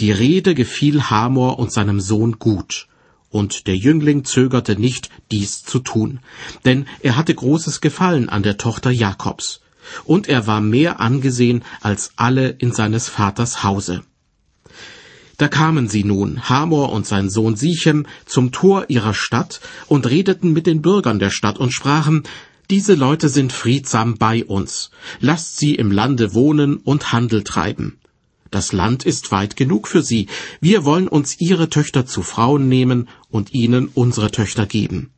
die 0.00 0.10
Rede 0.10 0.54
gefiel 0.54 1.10
Hamor 1.10 1.58
und 1.58 1.70
seinem 1.70 2.00
Sohn 2.00 2.38
gut, 2.38 2.88
und 3.28 3.66
der 3.66 3.76
Jüngling 3.76 4.24
zögerte 4.24 4.76
nicht, 4.76 5.10
dies 5.30 5.62
zu 5.64 5.80
tun, 5.80 6.20
denn 6.64 6.86
er 7.00 7.16
hatte 7.16 7.34
großes 7.34 7.82
Gefallen 7.82 8.30
an 8.30 8.42
der 8.42 8.56
Tochter 8.56 8.90
Jakobs, 8.90 9.60
und 10.04 10.28
er 10.28 10.46
war 10.46 10.62
mehr 10.62 11.00
angesehen 11.00 11.62
als 11.82 12.12
alle 12.16 12.48
in 12.48 12.72
seines 12.72 13.08
Vaters 13.08 13.62
Hause. 13.62 14.02
Da 15.36 15.48
kamen 15.48 15.88
sie 15.88 16.04
nun, 16.04 16.48
Hamor 16.48 16.92
und 16.92 17.06
sein 17.06 17.28
Sohn 17.28 17.56
Sichem, 17.56 18.06
zum 18.24 18.52
Tor 18.52 18.86
ihrer 18.88 19.14
Stadt 19.14 19.60
und 19.88 20.08
redeten 20.08 20.52
mit 20.52 20.66
den 20.66 20.80
Bürgern 20.82 21.18
der 21.18 21.30
Stadt 21.30 21.58
und 21.58 21.72
sprachen, 21.72 22.22
diese 22.70 22.94
Leute 22.94 23.28
sind 23.28 23.52
friedsam 23.52 24.16
bei 24.16 24.44
uns. 24.44 24.90
Lasst 25.20 25.58
sie 25.58 25.74
im 25.74 25.90
Lande 25.90 26.34
wohnen 26.34 26.76
und 26.76 27.12
Handel 27.12 27.44
treiben. 27.44 27.98
Das 28.50 28.72
Land 28.72 29.04
ist 29.04 29.32
weit 29.32 29.56
genug 29.56 29.88
für 29.88 30.02
sie. 30.02 30.28
Wir 30.60 30.84
wollen 30.84 31.08
uns 31.08 31.40
ihre 31.40 31.68
Töchter 31.68 32.06
zu 32.06 32.22
Frauen 32.22 32.68
nehmen 32.68 33.08
und 33.28 33.52
ihnen 33.52 33.88
unsere 33.92 34.30
Töchter 34.30 34.64
geben. 34.64 35.10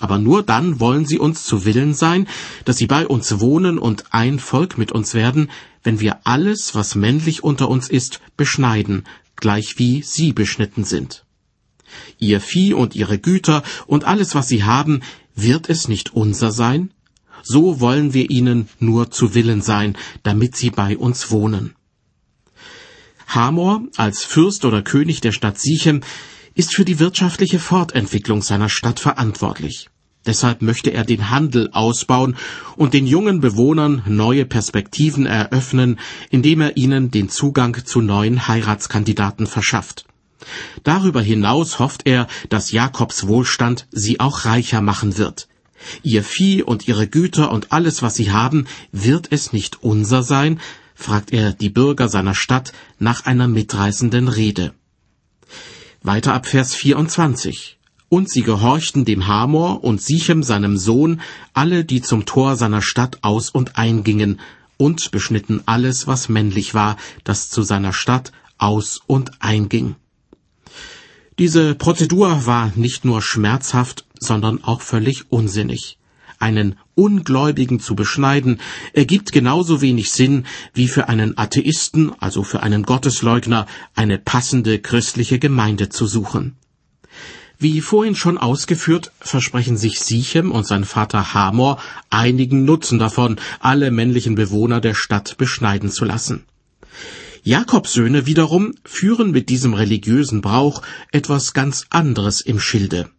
Aber 0.00 0.18
nur 0.18 0.42
dann 0.42 0.80
wollen 0.80 1.06
sie 1.06 1.18
uns 1.18 1.44
zu 1.44 1.64
Willen 1.64 1.94
sein, 1.94 2.26
dass 2.64 2.78
sie 2.78 2.86
bei 2.86 3.06
uns 3.06 3.38
wohnen 3.38 3.78
und 3.78 4.06
ein 4.10 4.38
Volk 4.38 4.76
mit 4.76 4.92
uns 4.92 5.14
werden, 5.14 5.50
wenn 5.82 6.00
wir 6.00 6.26
alles, 6.26 6.74
was 6.74 6.94
männlich 6.94 7.44
unter 7.44 7.68
uns 7.68 7.88
ist, 7.88 8.20
beschneiden, 8.36 9.04
gleich 9.40 9.78
wie 9.78 10.02
sie 10.02 10.32
beschnitten 10.32 10.84
sind. 10.84 11.24
Ihr 12.18 12.40
Vieh 12.40 12.74
und 12.74 12.94
ihre 12.94 13.18
Güter 13.18 13.62
und 13.86 14.04
alles, 14.04 14.34
was 14.34 14.48
sie 14.48 14.64
haben, 14.64 15.02
wird 15.34 15.68
es 15.68 15.88
nicht 15.88 16.14
unser 16.14 16.52
sein? 16.52 16.92
So 17.42 17.80
wollen 17.80 18.12
wir 18.12 18.30
ihnen 18.30 18.68
nur 18.78 19.10
zu 19.10 19.34
Willen 19.34 19.62
sein, 19.62 19.96
damit 20.22 20.56
sie 20.56 20.70
bei 20.70 20.96
uns 20.96 21.30
wohnen. 21.30 21.74
Hamor 23.26 23.82
als 23.96 24.24
Fürst 24.24 24.64
oder 24.64 24.82
König 24.82 25.20
der 25.20 25.32
Stadt 25.32 25.58
Sichem 25.58 26.02
ist 26.54 26.74
für 26.74 26.84
die 26.84 26.98
wirtschaftliche 26.98 27.58
Fortentwicklung 27.58 28.42
seiner 28.42 28.68
Stadt 28.68 29.00
verantwortlich. 29.00 29.88
Deshalb 30.26 30.60
möchte 30.60 30.92
er 30.92 31.04
den 31.04 31.30
Handel 31.30 31.70
ausbauen 31.72 32.36
und 32.76 32.92
den 32.92 33.06
jungen 33.06 33.40
Bewohnern 33.40 34.02
neue 34.06 34.44
Perspektiven 34.44 35.24
eröffnen, 35.24 35.98
indem 36.28 36.60
er 36.60 36.76
ihnen 36.76 37.10
den 37.10 37.30
Zugang 37.30 37.84
zu 37.84 38.02
neuen 38.02 38.46
Heiratskandidaten 38.46 39.46
verschafft. 39.46 40.04
Darüber 40.84 41.22
hinaus 41.22 41.78
hofft 41.78 42.02
er, 42.06 42.26
dass 42.48 42.72
Jakobs 42.72 43.26
Wohlstand 43.26 43.86
sie 43.90 44.20
auch 44.20 44.44
reicher 44.44 44.80
machen 44.80 45.16
wird. 45.16 45.48
Ihr 46.02 46.22
Vieh 46.22 46.62
und 46.62 46.86
ihre 46.88 47.08
Güter 47.08 47.50
und 47.50 47.72
alles, 47.72 48.02
was 48.02 48.14
sie 48.14 48.30
haben, 48.30 48.66
wird 48.92 49.28
es 49.30 49.52
nicht 49.54 49.82
unser 49.82 50.22
sein, 50.22 50.60
fragt 50.94 51.32
er 51.32 51.52
die 51.54 51.70
Bürger 51.70 52.08
seiner 52.08 52.34
Stadt 52.34 52.72
nach 52.98 53.24
einer 53.24 53.48
mitreißenden 53.48 54.28
Rede. 54.28 54.74
Weiter 56.02 56.34
ab 56.34 56.46
Vers 56.46 56.74
24. 56.74 57.79
Und 58.10 58.28
sie 58.28 58.42
gehorchten 58.42 59.06
dem 59.06 59.26
Hamor 59.26 59.82
und 59.82 60.02
Sichem 60.02 60.42
seinem 60.42 60.76
Sohn, 60.76 61.22
alle, 61.54 61.86
die 61.86 62.02
zum 62.02 62.26
Tor 62.26 62.56
seiner 62.56 62.82
Stadt 62.82 63.20
aus 63.22 63.48
und 63.48 63.78
eingingen, 63.78 64.40
und 64.76 65.10
beschnitten 65.10 65.62
alles, 65.64 66.06
was 66.06 66.28
männlich 66.28 66.74
war, 66.74 66.96
das 67.24 67.48
zu 67.48 67.62
seiner 67.62 67.94
Stadt 67.94 68.32
aus 68.58 69.00
und 69.06 69.40
einging. 69.40 69.94
Diese 71.38 71.74
Prozedur 71.74 72.44
war 72.46 72.72
nicht 72.74 73.06
nur 73.06 73.22
schmerzhaft, 73.22 74.06
sondern 74.18 74.62
auch 74.64 74.82
völlig 74.82 75.30
unsinnig 75.30 75.96
einen 76.40 76.76
Ungläubigen 76.94 77.78
zu 77.80 77.94
beschneiden, 77.94 78.60
ergibt 78.92 79.30
genauso 79.30 79.80
wenig 79.80 80.10
Sinn 80.10 80.46
wie 80.74 80.88
für 80.88 81.08
einen 81.08 81.38
Atheisten, 81.38 82.12
also 82.18 82.42
für 82.42 82.62
einen 82.62 82.82
Gottesleugner, 82.82 83.66
eine 83.94 84.18
passende 84.18 84.78
christliche 84.80 85.38
Gemeinde 85.38 85.90
zu 85.90 86.06
suchen. 86.06 86.56
Wie 87.62 87.82
vorhin 87.82 88.16
schon 88.16 88.38
ausgeführt, 88.38 89.12
versprechen 89.20 89.76
sich 89.76 90.00
Sichem 90.00 90.50
und 90.50 90.66
sein 90.66 90.84
Vater 90.84 91.34
Hamor 91.34 91.78
einigen 92.08 92.64
Nutzen 92.64 92.98
davon, 92.98 93.36
alle 93.60 93.90
männlichen 93.90 94.34
Bewohner 94.34 94.80
der 94.80 94.94
Stadt 94.94 95.36
beschneiden 95.36 95.90
zu 95.90 96.06
lassen. 96.06 96.44
Jakobs 97.42 97.92
Söhne 97.92 98.24
wiederum 98.24 98.72
führen 98.86 99.30
mit 99.30 99.50
diesem 99.50 99.74
religiösen 99.74 100.40
Brauch 100.40 100.80
etwas 101.12 101.52
ganz 101.52 101.84
anderes 101.90 102.40
im 102.40 102.60
Schilde. 102.60 103.10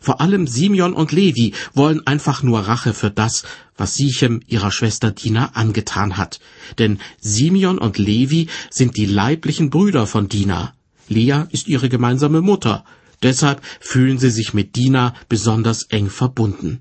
Vor 0.00 0.22
allem 0.22 0.46
Simeon 0.46 0.94
und 0.94 1.12
Levi 1.12 1.52
wollen 1.74 2.06
einfach 2.06 2.42
nur 2.42 2.60
Rache 2.60 2.94
für 2.94 3.10
das, 3.10 3.42
was 3.76 3.96
Sichem 3.96 4.40
ihrer 4.46 4.72
Schwester 4.72 5.10
Dina 5.10 5.50
angetan 5.52 6.16
hat. 6.16 6.40
Denn 6.78 7.00
Simeon 7.20 7.76
und 7.76 7.98
Levi 7.98 8.48
sind 8.70 8.96
die 8.96 9.04
leiblichen 9.04 9.68
Brüder 9.68 10.06
von 10.06 10.30
Dina. 10.30 10.72
Lea 11.08 11.42
ist 11.50 11.68
ihre 11.68 11.90
gemeinsame 11.90 12.40
Mutter. 12.40 12.86
Deshalb 13.22 13.60
fühlen 13.80 14.18
sie 14.18 14.30
sich 14.30 14.54
mit 14.54 14.76
Dina 14.76 15.14
besonders 15.28 15.84
eng 15.84 16.08
verbunden. 16.08 16.80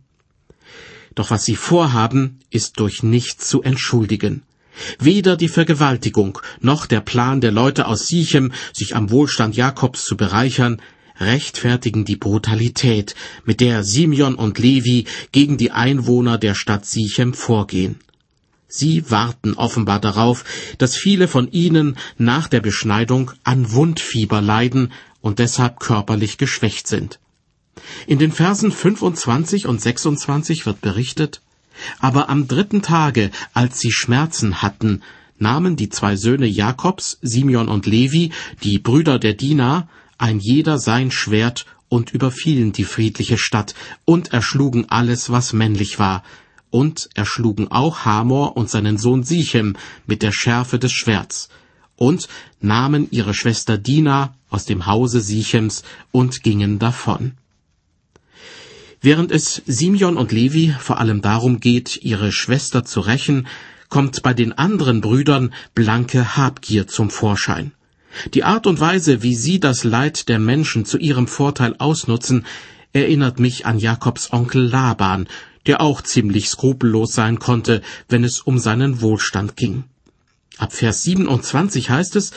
Doch 1.15 1.31
was 1.31 1.43
sie 1.45 1.55
vorhaben, 1.55 2.39
ist 2.49 2.79
durch 2.79 3.03
nichts 3.03 3.47
zu 3.47 3.61
entschuldigen. 3.61 4.43
Weder 4.99 5.35
die 5.35 5.49
Vergewaltigung 5.49 6.39
noch 6.61 6.85
der 6.85 7.01
Plan 7.01 7.41
der 7.41 7.51
Leute 7.51 7.87
aus 7.87 8.07
Sichem, 8.07 8.53
sich 8.73 8.95
am 8.95 9.11
Wohlstand 9.11 9.57
Jakobs 9.57 10.05
zu 10.05 10.15
bereichern, 10.15 10.81
rechtfertigen 11.19 12.05
die 12.05 12.15
Brutalität, 12.15 13.15
mit 13.43 13.59
der 13.59 13.83
Simeon 13.83 14.35
und 14.35 14.57
Levi 14.57 15.05
gegen 15.33 15.57
die 15.57 15.71
Einwohner 15.71 16.37
der 16.37 16.55
Stadt 16.55 16.85
Sichem 16.85 17.33
vorgehen. 17.33 17.99
Sie 18.71 19.09
warten 19.09 19.55
offenbar 19.55 19.99
darauf, 19.99 20.45
dass 20.77 20.95
viele 20.95 21.27
von 21.27 21.51
ihnen 21.51 21.97
nach 22.17 22.47
der 22.47 22.61
Beschneidung 22.61 23.31
an 23.43 23.71
Wundfieber 23.71 24.41
leiden 24.41 24.93
und 25.21 25.39
deshalb 25.39 25.79
körperlich 25.79 26.37
geschwächt 26.37 26.87
sind. 26.87 27.19
In 28.07 28.19
den 28.19 28.31
Versen 28.31 28.71
25 28.71 29.67
und 29.67 29.81
26 29.81 30.65
wird 30.65 30.81
berichtet, 30.81 31.41
aber 31.99 32.29
am 32.29 32.47
dritten 32.47 32.81
Tage, 32.81 33.31
als 33.53 33.79
sie 33.79 33.91
Schmerzen 33.91 34.61
hatten, 34.61 35.01
nahmen 35.37 35.75
die 35.75 35.89
zwei 35.89 36.15
Söhne 36.15 36.47
Jakobs, 36.47 37.17
Simeon 37.21 37.69
und 37.69 37.85
Levi, 37.85 38.31
die 38.63 38.79
Brüder 38.79 39.19
der 39.19 39.33
Diener, 39.33 39.87
ein 40.17 40.39
jeder 40.39 40.77
sein 40.77 41.11
Schwert 41.11 41.65
und 41.87 42.11
überfielen 42.11 42.71
die 42.73 42.83
friedliche 42.83 43.37
Stadt 43.37 43.73
und 44.05 44.33
erschlugen 44.33 44.89
alles, 44.89 45.29
was 45.29 45.53
männlich 45.53 45.97
war, 45.97 46.23
und 46.69 47.09
erschlugen 47.15 47.71
auch 47.71 48.05
Hamor 48.05 48.57
und 48.57 48.69
seinen 48.69 48.97
Sohn 48.97 49.23
Sichem 49.23 49.75
mit 50.05 50.21
der 50.21 50.31
Schärfe 50.31 50.77
des 50.77 50.91
Schwerts, 50.91 51.49
und 51.99 52.29
nahmen 52.61 53.07
ihre 53.11 53.33
Schwester 53.33 53.77
Dina 53.77 54.33
aus 54.49 54.65
dem 54.65 54.85
Hause 54.85 55.19
Sichems 55.19 55.83
und 56.11 56.43
gingen 56.43 56.79
davon. 56.79 57.33
Während 59.01 59.31
es 59.31 59.61
Simeon 59.65 60.17
und 60.17 60.31
Levi 60.31 60.73
vor 60.79 60.99
allem 60.99 61.21
darum 61.21 61.59
geht, 61.59 61.99
ihre 62.01 62.31
Schwester 62.31 62.83
zu 62.83 63.01
rächen, 63.01 63.47
kommt 63.89 64.23
bei 64.23 64.33
den 64.33 64.53
anderen 64.57 65.01
Brüdern 65.01 65.53
blanke 65.75 66.37
Habgier 66.37 66.87
zum 66.87 67.09
Vorschein. 67.09 67.73
Die 68.33 68.43
Art 68.43 68.65
und 68.65 68.79
Weise, 68.79 69.21
wie 69.21 69.35
sie 69.35 69.59
das 69.59 69.83
Leid 69.83 70.29
der 70.29 70.39
Menschen 70.39 70.85
zu 70.85 70.97
ihrem 70.97 71.27
Vorteil 71.27 71.75
ausnutzen, 71.79 72.45
erinnert 72.93 73.39
mich 73.39 73.65
an 73.65 73.77
Jakobs 73.77 74.31
Onkel 74.31 74.63
Laban, 74.63 75.27
der 75.65 75.81
auch 75.81 76.01
ziemlich 76.01 76.49
skrupellos 76.49 77.13
sein 77.13 77.39
konnte, 77.39 77.81
wenn 78.07 78.23
es 78.23 78.39
um 78.39 78.57
seinen 78.57 79.01
Wohlstand 79.01 79.55
ging. 79.55 79.83
Ab 80.59 80.73
Vers 80.73 81.03
27 81.03 81.89
heißt 81.89 82.17
es, 82.17 82.31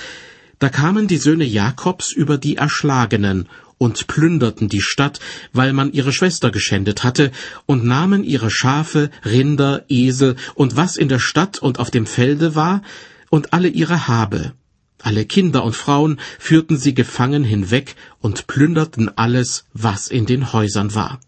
da 0.60 0.68
kamen 0.68 1.08
die 1.08 1.16
Söhne 1.16 1.44
Jakobs 1.44 2.12
über 2.12 2.38
die 2.38 2.56
Erschlagenen, 2.56 3.48
und 3.78 4.06
plünderten 4.06 4.68
die 4.68 4.80
Stadt, 4.80 5.18
weil 5.52 5.72
man 5.72 5.92
ihre 5.92 6.12
Schwester 6.12 6.52
geschändet 6.52 7.02
hatte, 7.02 7.32
und 7.66 7.84
nahmen 7.84 8.22
ihre 8.22 8.48
Schafe, 8.48 9.10
Rinder, 9.24 9.84
Esel 9.88 10.36
und 10.54 10.76
was 10.76 10.96
in 10.96 11.08
der 11.08 11.18
Stadt 11.18 11.58
und 11.58 11.80
auf 11.80 11.90
dem 11.90 12.06
Felde 12.06 12.54
war, 12.54 12.82
und 13.28 13.52
alle 13.52 13.66
ihre 13.66 14.06
Habe. 14.06 14.52
Alle 15.00 15.24
Kinder 15.24 15.64
und 15.64 15.74
Frauen 15.74 16.20
führten 16.38 16.76
sie 16.76 16.94
gefangen 16.94 17.42
hinweg 17.42 17.96
und 18.20 18.46
plünderten 18.46 19.10
alles, 19.18 19.64
was 19.72 20.06
in 20.06 20.26
den 20.26 20.52
Häusern 20.52 20.94
war. 20.94 21.18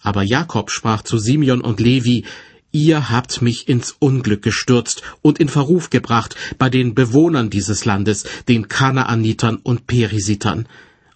Aber 0.00 0.22
Jakob 0.22 0.70
sprach 0.70 1.02
zu 1.02 1.18
Simeon 1.18 1.60
und 1.60 1.78
Levi, 1.78 2.24
Ihr 2.72 3.10
habt 3.10 3.42
mich 3.42 3.68
ins 3.68 3.96
Unglück 3.98 4.42
gestürzt 4.42 5.02
und 5.22 5.40
in 5.40 5.48
Verruf 5.48 5.90
gebracht 5.90 6.36
bei 6.56 6.70
den 6.70 6.94
Bewohnern 6.94 7.50
dieses 7.50 7.84
Landes, 7.84 8.24
den 8.48 8.68
Kanaanitern 8.68 9.56
und 9.56 9.88
Perisitern. 9.88 10.68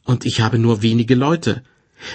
Und 0.03 0.25
ich 0.27 0.40
habe 0.40 0.59
nur 0.59 0.83
wenige 0.83 1.14
Leute. 1.14 1.62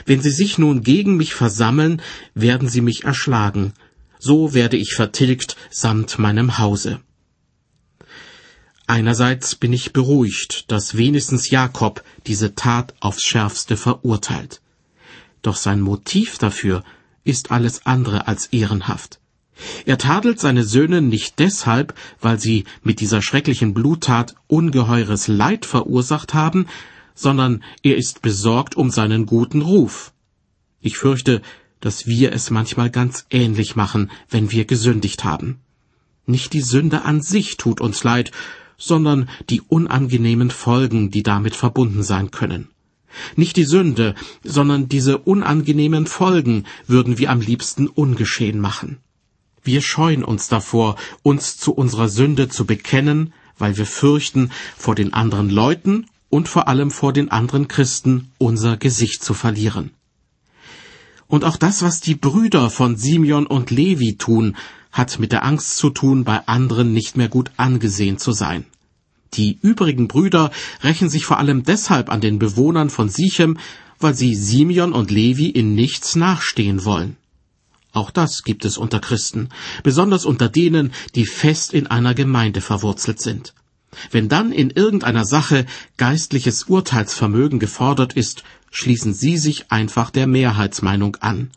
Wenn 0.06 0.22
sie 0.22 0.32
sich 0.32 0.58
nun 0.58 0.82
gegen 0.82 1.16
mich 1.16 1.34
versammeln, 1.34 2.02
werden 2.34 2.68
sie 2.68 2.82
mich 2.82 3.06
erschlagen. 3.06 3.74
So 4.20 4.54
werde 4.54 4.76
ich 4.76 4.94
vertilgt 4.94 5.56
samt 5.72 6.20
meinem 6.20 6.58
Hause. 6.58 7.00
Einerseits 8.88 9.56
bin 9.56 9.72
ich 9.72 9.94
beruhigt, 9.94 10.70
dass 10.70 10.98
wenigstens 10.98 11.50
Jakob 11.50 12.04
diese 12.28 12.56
Tat 12.56 12.94
aufs 13.00 13.24
schärfste 13.24 13.78
verurteilt. 13.78 14.62
Doch 15.42 15.56
sein 15.56 15.80
Motiv 15.80 16.40
dafür 16.40 16.84
ist 17.24 17.52
alles 17.52 17.86
andere 17.86 18.28
als 18.28 18.48
ehrenhaft. 18.48 19.20
Er 19.86 19.98
tadelt 19.98 20.40
seine 20.40 20.64
Söhne 20.64 21.02
nicht 21.02 21.40
deshalb, 21.40 21.94
weil 22.22 22.40
sie 22.40 22.66
mit 22.84 23.00
dieser 23.00 23.22
schrecklichen 23.22 23.74
Bluttat 23.74 24.36
ungeheures 24.48 25.28
Leid 25.28 25.66
verursacht 25.66 26.34
haben, 26.34 26.68
sondern 27.16 27.64
er 27.84 27.98
ist 27.98 28.22
besorgt 28.22 28.76
um 28.76 28.92
seinen 28.92 29.26
guten 29.26 29.62
Ruf. 29.62 30.14
Ich 30.82 30.98
fürchte, 30.98 31.42
dass 31.82 32.08
wir 32.08 32.32
es 32.32 32.50
manchmal 32.50 32.90
ganz 32.90 33.26
ähnlich 33.30 33.76
machen, 33.76 34.12
wenn 34.30 34.52
wir 34.52 34.66
gesündigt 34.66 35.24
haben. 35.24 35.60
Nicht 36.26 36.54
die 36.54 36.62
Sünde 36.62 37.04
an 37.04 37.22
sich 37.22 37.58
tut 37.58 37.82
uns 37.82 38.04
leid, 38.04 38.32
sondern 38.78 39.30
die 39.50 39.62
unangenehmen 39.62 40.52
Folgen, 40.52 41.12
die 41.12 41.24
damit 41.24 41.56
verbunden 41.56 42.04
sein 42.04 42.32
können. 42.32 42.70
Nicht 43.36 43.58
die 43.58 43.66
Sünde, 43.66 44.16
sondern 44.44 44.88
diese 44.88 45.18
unangenehmen 45.18 46.06
Folgen 46.06 46.66
würden 46.88 47.18
wir 47.18 47.32
am 47.32 47.42
liebsten 47.42 47.88
ungeschehen 47.88 48.60
machen. 48.60 49.00
Wir 49.64 49.82
scheuen 49.82 50.24
uns 50.24 50.48
davor, 50.48 50.96
uns 51.24 51.58
zu 51.58 51.74
unserer 51.74 52.10
Sünde 52.10 52.50
zu 52.50 52.66
bekennen, 52.66 53.34
weil 53.58 53.78
wir 53.78 53.86
fürchten, 53.86 54.52
vor 54.78 54.96
den 54.96 55.14
anderen 55.14 55.50
Leuten 55.50 56.08
und 56.30 56.48
vor 56.48 56.68
allem 56.68 56.92
vor 56.92 57.14
den 57.14 57.30
anderen 57.30 57.68
Christen 57.68 58.32
unser 58.38 58.78
Gesicht 58.78 59.24
zu 59.24 59.34
verlieren. 59.34 59.92
Und 61.28 61.46
auch 61.46 61.58
das, 61.58 61.82
was 61.84 62.02
die 62.02 62.16
Brüder 62.16 62.70
von 62.70 62.96
Simeon 62.96 63.46
und 63.46 63.70
Levi 63.70 64.18
tun, 64.18 64.56
hat 64.92 65.20
mit 65.20 65.32
der 65.32 65.46
Angst 65.46 65.78
zu 65.78 65.92
tun, 65.92 66.24
bei 66.24 66.48
anderen 66.48 66.94
nicht 66.94 67.18
mehr 67.18 67.30
gut 67.30 67.52
angesehen 67.58 68.18
zu 68.18 68.32
sein. 68.32 68.66
Die 69.36 69.60
übrigen 69.62 70.08
Brüder 70.08 70.50
rächen 70.82 71.10
sich 71.10 71.26
vor 71.26 71.38
allem 71.38 71.64
deshalb 71.64 72.10
an 72.10 72.22
den 72.22 72.40
Bewohnern 72.40 72.90
von 72.90 73.10
Sichem, 73.10 73.60
weil 74.00 74.16
sie 74.16 74.34
Simeon 74.34 74.94
und 74.94 75.12
Levi 75.12 75.50
in 75.50 75.76
nichts 75.76 76.16
nachstehen 76.16 76.84
wollen. 76.84 77.16
Auch 77.92 78.12
das 78.12 78.44
gibt 78.44 78.66
es 78.66 78.78
unter 78.78 79.00
Christen, 79.00 79.50
besonders 79.84 80.26
unter 80.26 80.48
denen, 80.48 80.92
die 81.16 81.26
fest 81.26 81.74
in 81.74 81.88
einer 81.88 82.14
Gemeinde 82.14 82.62
verwurzelt 82.62 83.20
sind. 83.22 83.54
Wenn 84.12 84.30
dann 84.30 84.52
in 84.52 84.70
irgendeiner 84.70 85.26
Sache 85.26 85.66
geistliches 85.98 86.64
Urteilsvermögen 86.64 87.60
gefordert 87.60 88.14
ist, 88.14 88.44
schließen 88.72 89.14
sie 89.14 89.38
sich 89.38 89.72
einfach 89.72 90.12
der 90.12 90.28
Mehrheitsmeinung 90.28 91.16
an. 91.18 91.50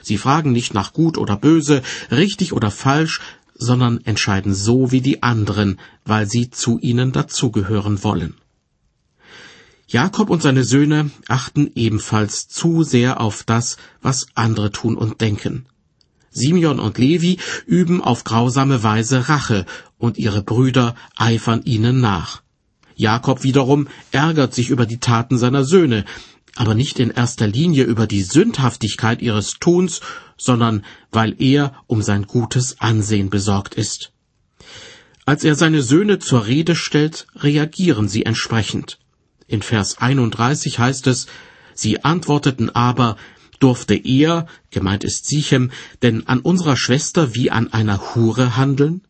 Sie 0.00 0.18
fragen 0.18 0.52
nicht 0.52 0.74
nach 0.74 0.92
gut 0.92 1.18
oder 1.18 1.36
böse, 1.36 1.82
richtig 2.10 2.52
oder 2.52 2.70
falsch, 2.70 3.20
sondern 3.54 4.00
entscheiden 4.04 4.54
so 4.54 4.90
wie 4.90 5.00
die 5.00 5.22
anderen, 5.22 5.78
weil 6.04 6.26
sie 6.28 6.50
zu 6.50 6.78
ihnen 6.80 7.12
dazugehören 7.12 8.02
wollen. 8.02 8.34
Jakob 9.86 10.30
und 10.30 10.42
seine 10.42 10.64
Söhne 10.64 11.10
achten 11.28 11.70
ebenfalls 11.74 12.48
zu 12.48 12.82
sehr 12.82 13.20
auf 13.20 13.44
das, 13.44 13.76
was 14.02 14.26
andere 14.34 14.72
tun 14.72 14.96
und 14.96 15.20
denken. 15.20 15.66
Simeon 16.34 16.80
und 16.80 16.98
Levi 16.98 17.38
üben 17.66 18.02
auf 18.02 18.24
grausame 18.24 18.82
Weise 18.82 19.28
Rache, 19.28 19.64
und 19.96 20.18
ihre 20.18 20.42
Brüder 20.42 20.94
eifern 21.16 21.62
ihnen 21.64 22.00
nach. 22.00 22.42
Jakob 22.94 23.42
wiederum 23.42 23.88
ärgert 24.12 24.54
sich 24.54 24.68
über 24.68 24.84
die 24.84 25.00
Taten 25.00 25.38
seiner 25.38 25.64
Söhne, 25.64 26.04
aber 26.56 26.74
nicht 26.74 27.00
in 27.00 27.10
erster 27.10 27.46
Linie 27.46 27.84
über 27.84 28.06
die 28.06 28.22
Sündhaftigkeit 28.22 29.22
ihres 29.22 29.54
Tuns, 29.54 30.00
sondern 30.36 30.84
weil 31.10 31.34
er 31.38 31.72
um 31.86 32.02
sein 32.02 32.26
gutes 32.26 32.80
Ansehen 32.80 33.30
besorgt 33.30 33.74
ist. 33.74 34.12
Als 35.24 35.42
er 35.42 35.54
seine 35.54 35.82
Söhne 35.82 36.18
zur 36.18 36.46
Rede 36.46 36.76
stellt, 36.76 37.26
reagieren 37.34 38.08
sie 38.08 38.26
entsprechend. 38.26 38.98
In 39.46 39.62
Vers 39.62 39.98
31 39.98 40.78
heißt 40.78 41.06
es, 41.06 41.26
Sie 41.76 42.04
antworteten 42.04 42.70
aber, 42.70 43.16
durfte 43.64 43.94
er, 43.94 44.46
gemeint 44.70 45.04
ist 45.04 45.24
Sichem, 45.26 45.70
denn 46.02 46.26
an 46.26 46.40
unserer 46.40 46.76
Schwester 46.76 47.34
wie 47.34 47.50
an 47.50 47.72
einer 47.72 48.14
Hure 48.14 48.58
handeln? 48.58 49.00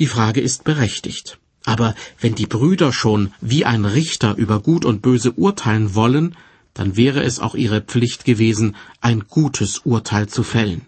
Die 0.00 0.08
Frage 0.08 0.40
ist 0.40 0.64
berechtigt. 0.64 1.38
Aber 1.64 1.94
wenn 2.20 2.34
die 2.34 2.46
Brüder 2.46 2.92
schon 2.92 3.32
wie 3.40 3.64
ein 3.64 3.84
Richter 3.84 4.34
über 4.34 4.58
Gut 4.58 4.84
und 4.84 5.00
Böse 5.00 5.30
urteilen 5.30 5.94
wollen, 5.94 6.34
dann 6.74 6.96
wäre 6.96 7.22
es 7.22 7.38
auch 7.38 7.54
ihre 7.54 7.80
Pflicht 7.80 8.24
gewesen, 8.24 8.74
ein 9.00 9.20
gutes 9.28 9.78
Urteil 9.78 10.28
zu 10.28 10.42
fällen. 10.42 10.82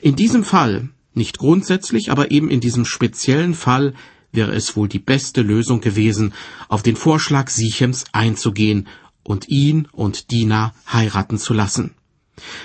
In 0.00 0.16
diesem 0.16 0.44
Fall, 0.44 0.88
nicht 1.12 1.36
grundsätzlich, 1.36 2.10
aber 2.10 2.30
eben 2.30 2.48
in 2.48 2.60
diesem 2.60 2.86
speziellen 2.86 3.52
Fall, 3.54 3.92
wäre 4.32 4.52
es 4.52 4.76
wohl 4.76 4.88
die 4.88 4.98
beste 4.98 5.42
Lösung 5.42 5.82
gewesen, 5.82 6.32
auf 6.68 6.82
den 6.82 6.96
Vorschlag 6.96 7.50
Sichems 7.50 8.06
einzugehen 8.12 8.88
und 9.22 9.48
ihn 9.48 9.88
und 9.92 10.30
Dina 10.30 10.74
heiraten 10.90 11.38
zu 11.38 11.54
lassen. 11.54 11.94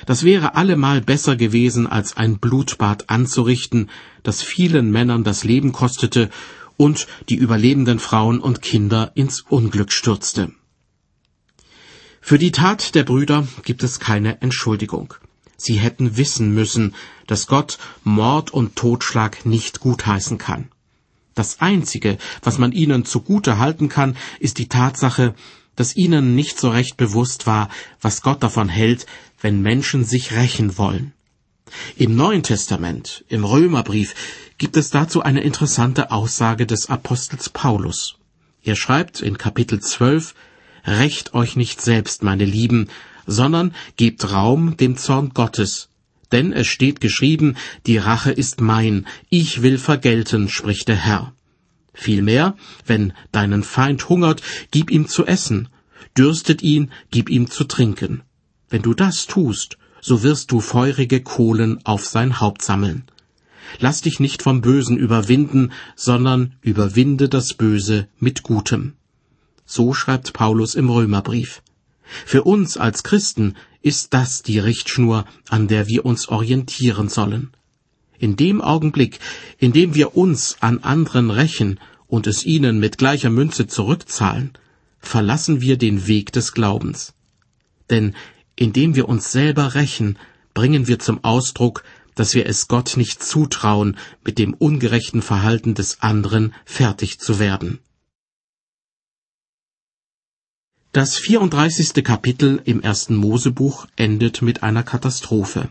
Das 0.05 0.23
wäre 0.23 0.55
allemal 0.55 1.01
besser 1.01 1.35
gewesen, 1.35 1.87
als 1.87 2.15
ein 2.17 2.39
Blutbad 2.39 3.09
anzurichten, 3.09 3.89
das 4.23 4.41
vielen 4.41 4.91
Männern 4.91 5.23
das 5.23 5.43
Leben 5.43 5.71
kostete 5.71 6.29
und 6.77 7.07
die 7.29 7.35
überlebenden 7.35 7.99
Frauen 7.99 8.39
und 8.39 8.61
Kinder 8.61 9.11
ins 9.15 9.41
Unglück 9.41 9.91
stürzte. 9.91 10.51
Für 12.21 12.37
die 12.39 12.51
Tat 12.51 12.95
der 12.95 13.03
Brüder 13.03 13.47
gibt 13.63 13.83
es 13.83 13.99
keine 13.99 14.41
Entschuldigung. 14.41 15.13
Sie 15.57 15.75
hätten 15.75 16.17
wissen 16.17 16.53
müssen, 16.53 16.95
dass 17.27 17.47
Gott 17.47 17.77
Mord 18.03 18.51
und 18.51 18.75
Totschlag 18.75 19.45
nicht 19.45 19.79
gutheißen 19.79 20.37
kann. 20.37 20.69
Das 21.33 21.61
Einzige, 21.61 22.17
was 22.41 22.57
man 22.57 22.71
ihnen 22.71 23.05
zugute 23.05 23.57
halten 23.57 23.89
kann, 23.89 24.17
ist 24.39 24.57
die 24.57 24.69
Tatsache, 24.69 25.35
dass 25.75 25.95
ihnen 25.95 26.35
nicht 26.35 26.59
so 26.59 26.69
recht 26.69 26.97
bewusst 26.97 27.47
war, 27.47 27.69
was 28.01 28.21
Gott 28.21 28.43
davon 28.43 28.69
hält, 28.69 29.05
wenn 29.41 29.61
Menschen 29.61 30.03
sich 30.05 30.33
rächen 30.33 30.77
wollen. 30.77 31.13
Im 31.97 32.15
Neuen 32.15 32.43
Testament, 32.43 33.25
im 33.27 33.43
Römerbrief, 33.43 34.13
gibt 34.57 34.77
es 34.77 34.89
dazu 34.89 35.21
eine 35.21 35.41
interessante 35.41 36.11
Aussage 36.11 36.65
des 36.65 36.89
Apostels 36.89 37.49
Paulus. 37.49 38.15
Er 38.63 38.75
schreibt 38.75 39.21
in 39.21 39.37
Kapitel 39.37 39.79
12, 39.79 40.33
Rächt 40.85 41.33
euch 41.33 41.55
nicht 41.55 41.81
selbst, 41.81 42.23
meine 42.23 42.45
Lieben, 42.45 42.89
sondern 43.25 43.73
gebt 43.97 44.31
Raum 44.31 44.77
dem 44.77 44.97
Zorn 44.97 45.31
Gottes. 45.33 45.89
Denn 46.31 46.53
es 46.53 46.67
steht 46.67 47.01
geschrieben, 47.01 47.55
die 47.85 47.97
Rache 47.97 48.31
ist 48.31 48.61
mein, 48.61 49.07
ich 49.29 49.61
will 49.61 49.77
vergelten, 49.77 50.49
spricht 50.49 50.87
der 50.87 50.95
Herr. 50.95 51.34
Vielmehr, 51.95 52.55
wenn 52.85 53.13
deinen 53.31 53.63
Feind 53.63 54.09
hungert, 54.09 54.41
gib 54.69 54.91
ihm 54.91 55.07
zu 55.07 55.25
essen, 55.25 55.69
dürstet 56.15 56.61
ihn, 56.61 56.91
gib 57.09 57.29
ihm 57.29 57.49
zu 57.49 57.63
trinken. 57.63 58.21
Wenn 58.69 58.81
du 58.81 58.93
das 58.93 59.25
tust, 59.25 59.77
so 60.01 60.21
wirst 60.21 60.51
du 60.51 60.59
feurige 60.59 61.21
Kohlen 61.21 61.83
auf 61.85 62.05
sein 62.05 62.39
Haupt 62.41 62.61
sammeln. 62.61 63.05
Lass 63.79 64.01
dich 64.01 64.19
nicht 64.19 64.43
vom 64.43 64.61
Bösen 64.61 64.97
überwinden, 64.97 65.71
sondern 65.95 66.55
überwinde 66.61 67.29
das 67.29 67.53
Böse 67.53 68.07
mit 68.19 68.43
Gutem. 68.43 68.93
So 69.65 69.93
schreibt 69.93 70.33
Paulus 70.33 70.75
im 70.75 70.89
Römerbrief. 70.89 71.63
Für 72.25 72.43
uns 72.43 72.77
als 72.77 73.03
Christen 73.03 73.55
ist 73.81 74.13
das 74.13 74.43
die 74.43 74.59
Richtschnur, 74.59 75.25
an 75.49 75.67
der 75.67 75.87
wir 75.87 76.05
uns 76.05 76.29
orientieren 76.29 77.09
sollen. 77.09 77.54
In 78.17 78.35
dem 78.35 78.61
Augenblick, 78.61 79.19
in 79.57 79.73
dem 79.73 79.95
wir 79.95 80.15
uns 80.15 80.57
an 80.59 80.79
anderen 80.79 81.31
rächen 81.31 81.79
und 82.07 82.27
es 82.27 82.45
ihnen 82.45 82.79
mit 82.79 82.97
gleicher 82.97 83.29
Münze 83.29 83.67
zurückzahlen, 83.67 84.53
verlassen 84.99 85.61
wir 85.61 85.77
den 85.77 86.07
Weg 86.07 86.31
des 86.31 86.53
Glaubens. 86.53 87.13
Denn 87.89 88.15
indem 88.55 88.95
wir 88.95 89.09
uns 89.09 89.31
selber 89.31 89.75
rächen, 89.75 90.17
bringen 90.53 90.87
wir 90.87 90.99
zum 90.99 91.23
Ausdruck, 91.23 91.83
dass 92.15 92.33
wir 92.33 92.45
es 92.45 92.67
Gott 92.67 92.95
nicht 92.95 93.21
zutrauen, 93.21 93.97
mit 94.23 94.39
dem 94.39 94.53
ungerechten 94.53 95.21
Verhalten 95.21 95.75
des 95.75 96.01
anderen 96.01 96.53
fertig 96.65 97.19
zu 97.19 97.39
werden. 97.39 97.79
Das 100.93 101.17
34. 101.17 102.05
Kapitel 102.05 102.61
im 102.63 102.81
ersten 102.81 103.15
Mosebuch 103.15 103.85
endet 103.97 104.41
mit 104.41 104.63
einer 104.63 104.81
Katastrophe. 104.81 105.67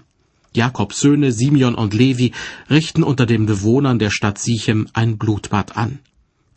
Jakobs 0.55 1.01
Söhne 1.01 1.33
Simeon 1.33 1.75
und 1.75 1.95
Levi 1.95 2.33
richten 2.71 3.03
unter 3.03 3.27
den 3.27 3.47
Bewohnern 3.47 3.99
der 3.99 4.11
Stadt 4.11 4.39
Sichem 4.39 4.89
ein 4.93 5.19
Blutbad 5.19 5.77
an. 5.77 5.99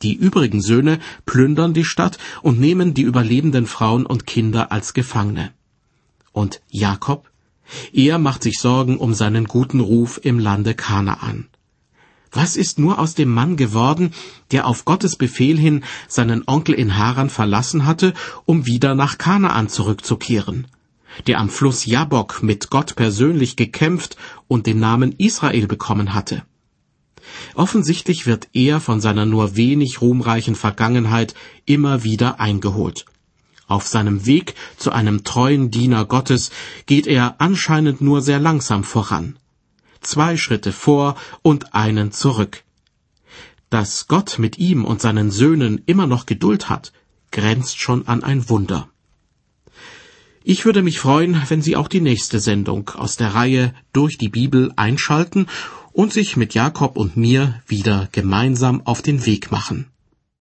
Die 0.03 0.13
übrigen 0.13 0.61
Söhne 0.61 0.99
plündern 1.25 1.73
die 1.73 1.83
Stadt 1.83 2.19
und 2.43 2.59
nehmen 2.59 2.93
die 2.93 3.01
überlebenden 3.01 3.65
Frauen 3.65 4.05
und 4.05 4.27
Kinder 4.27 4.71
als 4.71 4.93
Gefangene. 4.93 5.51
Und 6.31 6.61
Jakob? 6.69 7.31
Er 7.91 8.19
macht 8.19 8.43
sich 8.43 8.59
Sorgen 8.59 8.97
um 8.97 9.13
seinen 9.15 9.45
guten 9.45 9.79
Ruf 9.79 10.19
im 10.23 10.37
Lande 10.37 10.75
Kanaan. 10.75 11.47
Was 12.31 12.55
ist 12.55 12.77
nur 12.77 12.99
aus 12.99 13.15
dem 13.15 13.33
Mann 13.33 13.57
geworden, 13.57 14.11
der 14.51 14.67
auf 14.67 14.85
Gottes 14.85 15.15
Befehl 15.15 15.57
hin 15.57 15.83
seinen 16.07 16.43
Onkel 16.45 16.75
in 16.75 16.97
Haran 16.97 17.31
verlassen 17.31 17.85
hatte, 17.85 18.13
um 18.45 18.67
wieder 18.67 18.93
nach 18.93 19.17
Kanaan 19.17 19.69
zurückzukehren? 19.69 20.67
Der 21.25 21.39
am 21.39 21.49
Fluss 21.49 21.85
Jabok 21.85 22.43
mit 22.43 22.69
Gott 22.69 22.95
persönlich 22.95 23.55
gekämpft 23.55 24.17
und 24.47 24.67
den 24.67 24.79
Namen 24.79 25.13
Israel 25.17 25.67
bekommen 25.67 26.13
hatte. 26.13 26.43
Offensichtlich 27.55 28.25
wird 28.25 28.47
er 28.53 28.79
von 28.79 29.01
seiner 29.01 29.25
nur 29.25 29.55
wenig 29.55 30.01
ruhmreichen 30.01 30.55
Vergangenheit 30.55 31.33
immer 31.65 32.03
wieder 32.03 32.39
eingeholt. 32.39 33.05
Auf 33.67 33.87
seinem 33.87 34.25
Weg 34.25 34.53
zu 34.77 34.91
einem 34.91 35.23
treuen 35.23 35.71
Diener 35.71 36.05
Gottes 36.05 36.51
geht 36.85 37.07
er 37.07 37.35
anscheinend 37.39 37.99
nur 37.99 38.21
sehr 38.21 38.39
langsam 38.39 38.83
voran 38.83 39.37
zwei 40.01 40.37
Schritte 40.37 40.71
vor 40.71 41.15
und 41.41 41.73
einen 41.73 42.11
zurück. 42.11 42.63
Dass 43.69 44.07
Gott 44.07 44.39
mit 44.39 44.57
ihm 44.57 44.85
und 44.85 45.01
seinen 45.01 45.29
Söhnen 45.31 45.81
immer 45.85 46.07
noch 46.07 46.25
Geduld 46.25 46.69
hat, 46.69 46.93
grenzt 47.31 47.79
schon 47.79 48.07
an 48.07 48.23
ein 48.23 48.49
Wunder. 48.49 48.89
Ich 50.49 50.63
würde 50.63 50.81
mich 50.81 51.01
freuen, 51.01 51.43
wenn 51.49 51.61
Sie 51.61 51.75
auch 51.75 51.89
die 51.89 51.99
nächste 51.99 52.39
Sendung 52.39 52.89
aus 52.91 53.17
der 53.17 53.35
Reihe 53.35 53.73
durch 53.91 54.17
die 54.17 54.29
Bibel 54.29 54.71
einschalten 54.77 55.47
und 55.91 56.13
sich 56.13 56.37
mit 56.37 56.53
Jakob 56.53 56.95
und 56.95 57.17
mir 57.17 57.61
wieder 57.67 58.07
gemeinsam 58.13 58.81
auf 58.85 59.01
den 59.01 59.25
Weg 59.25 59.51
machen. 59.51 59.87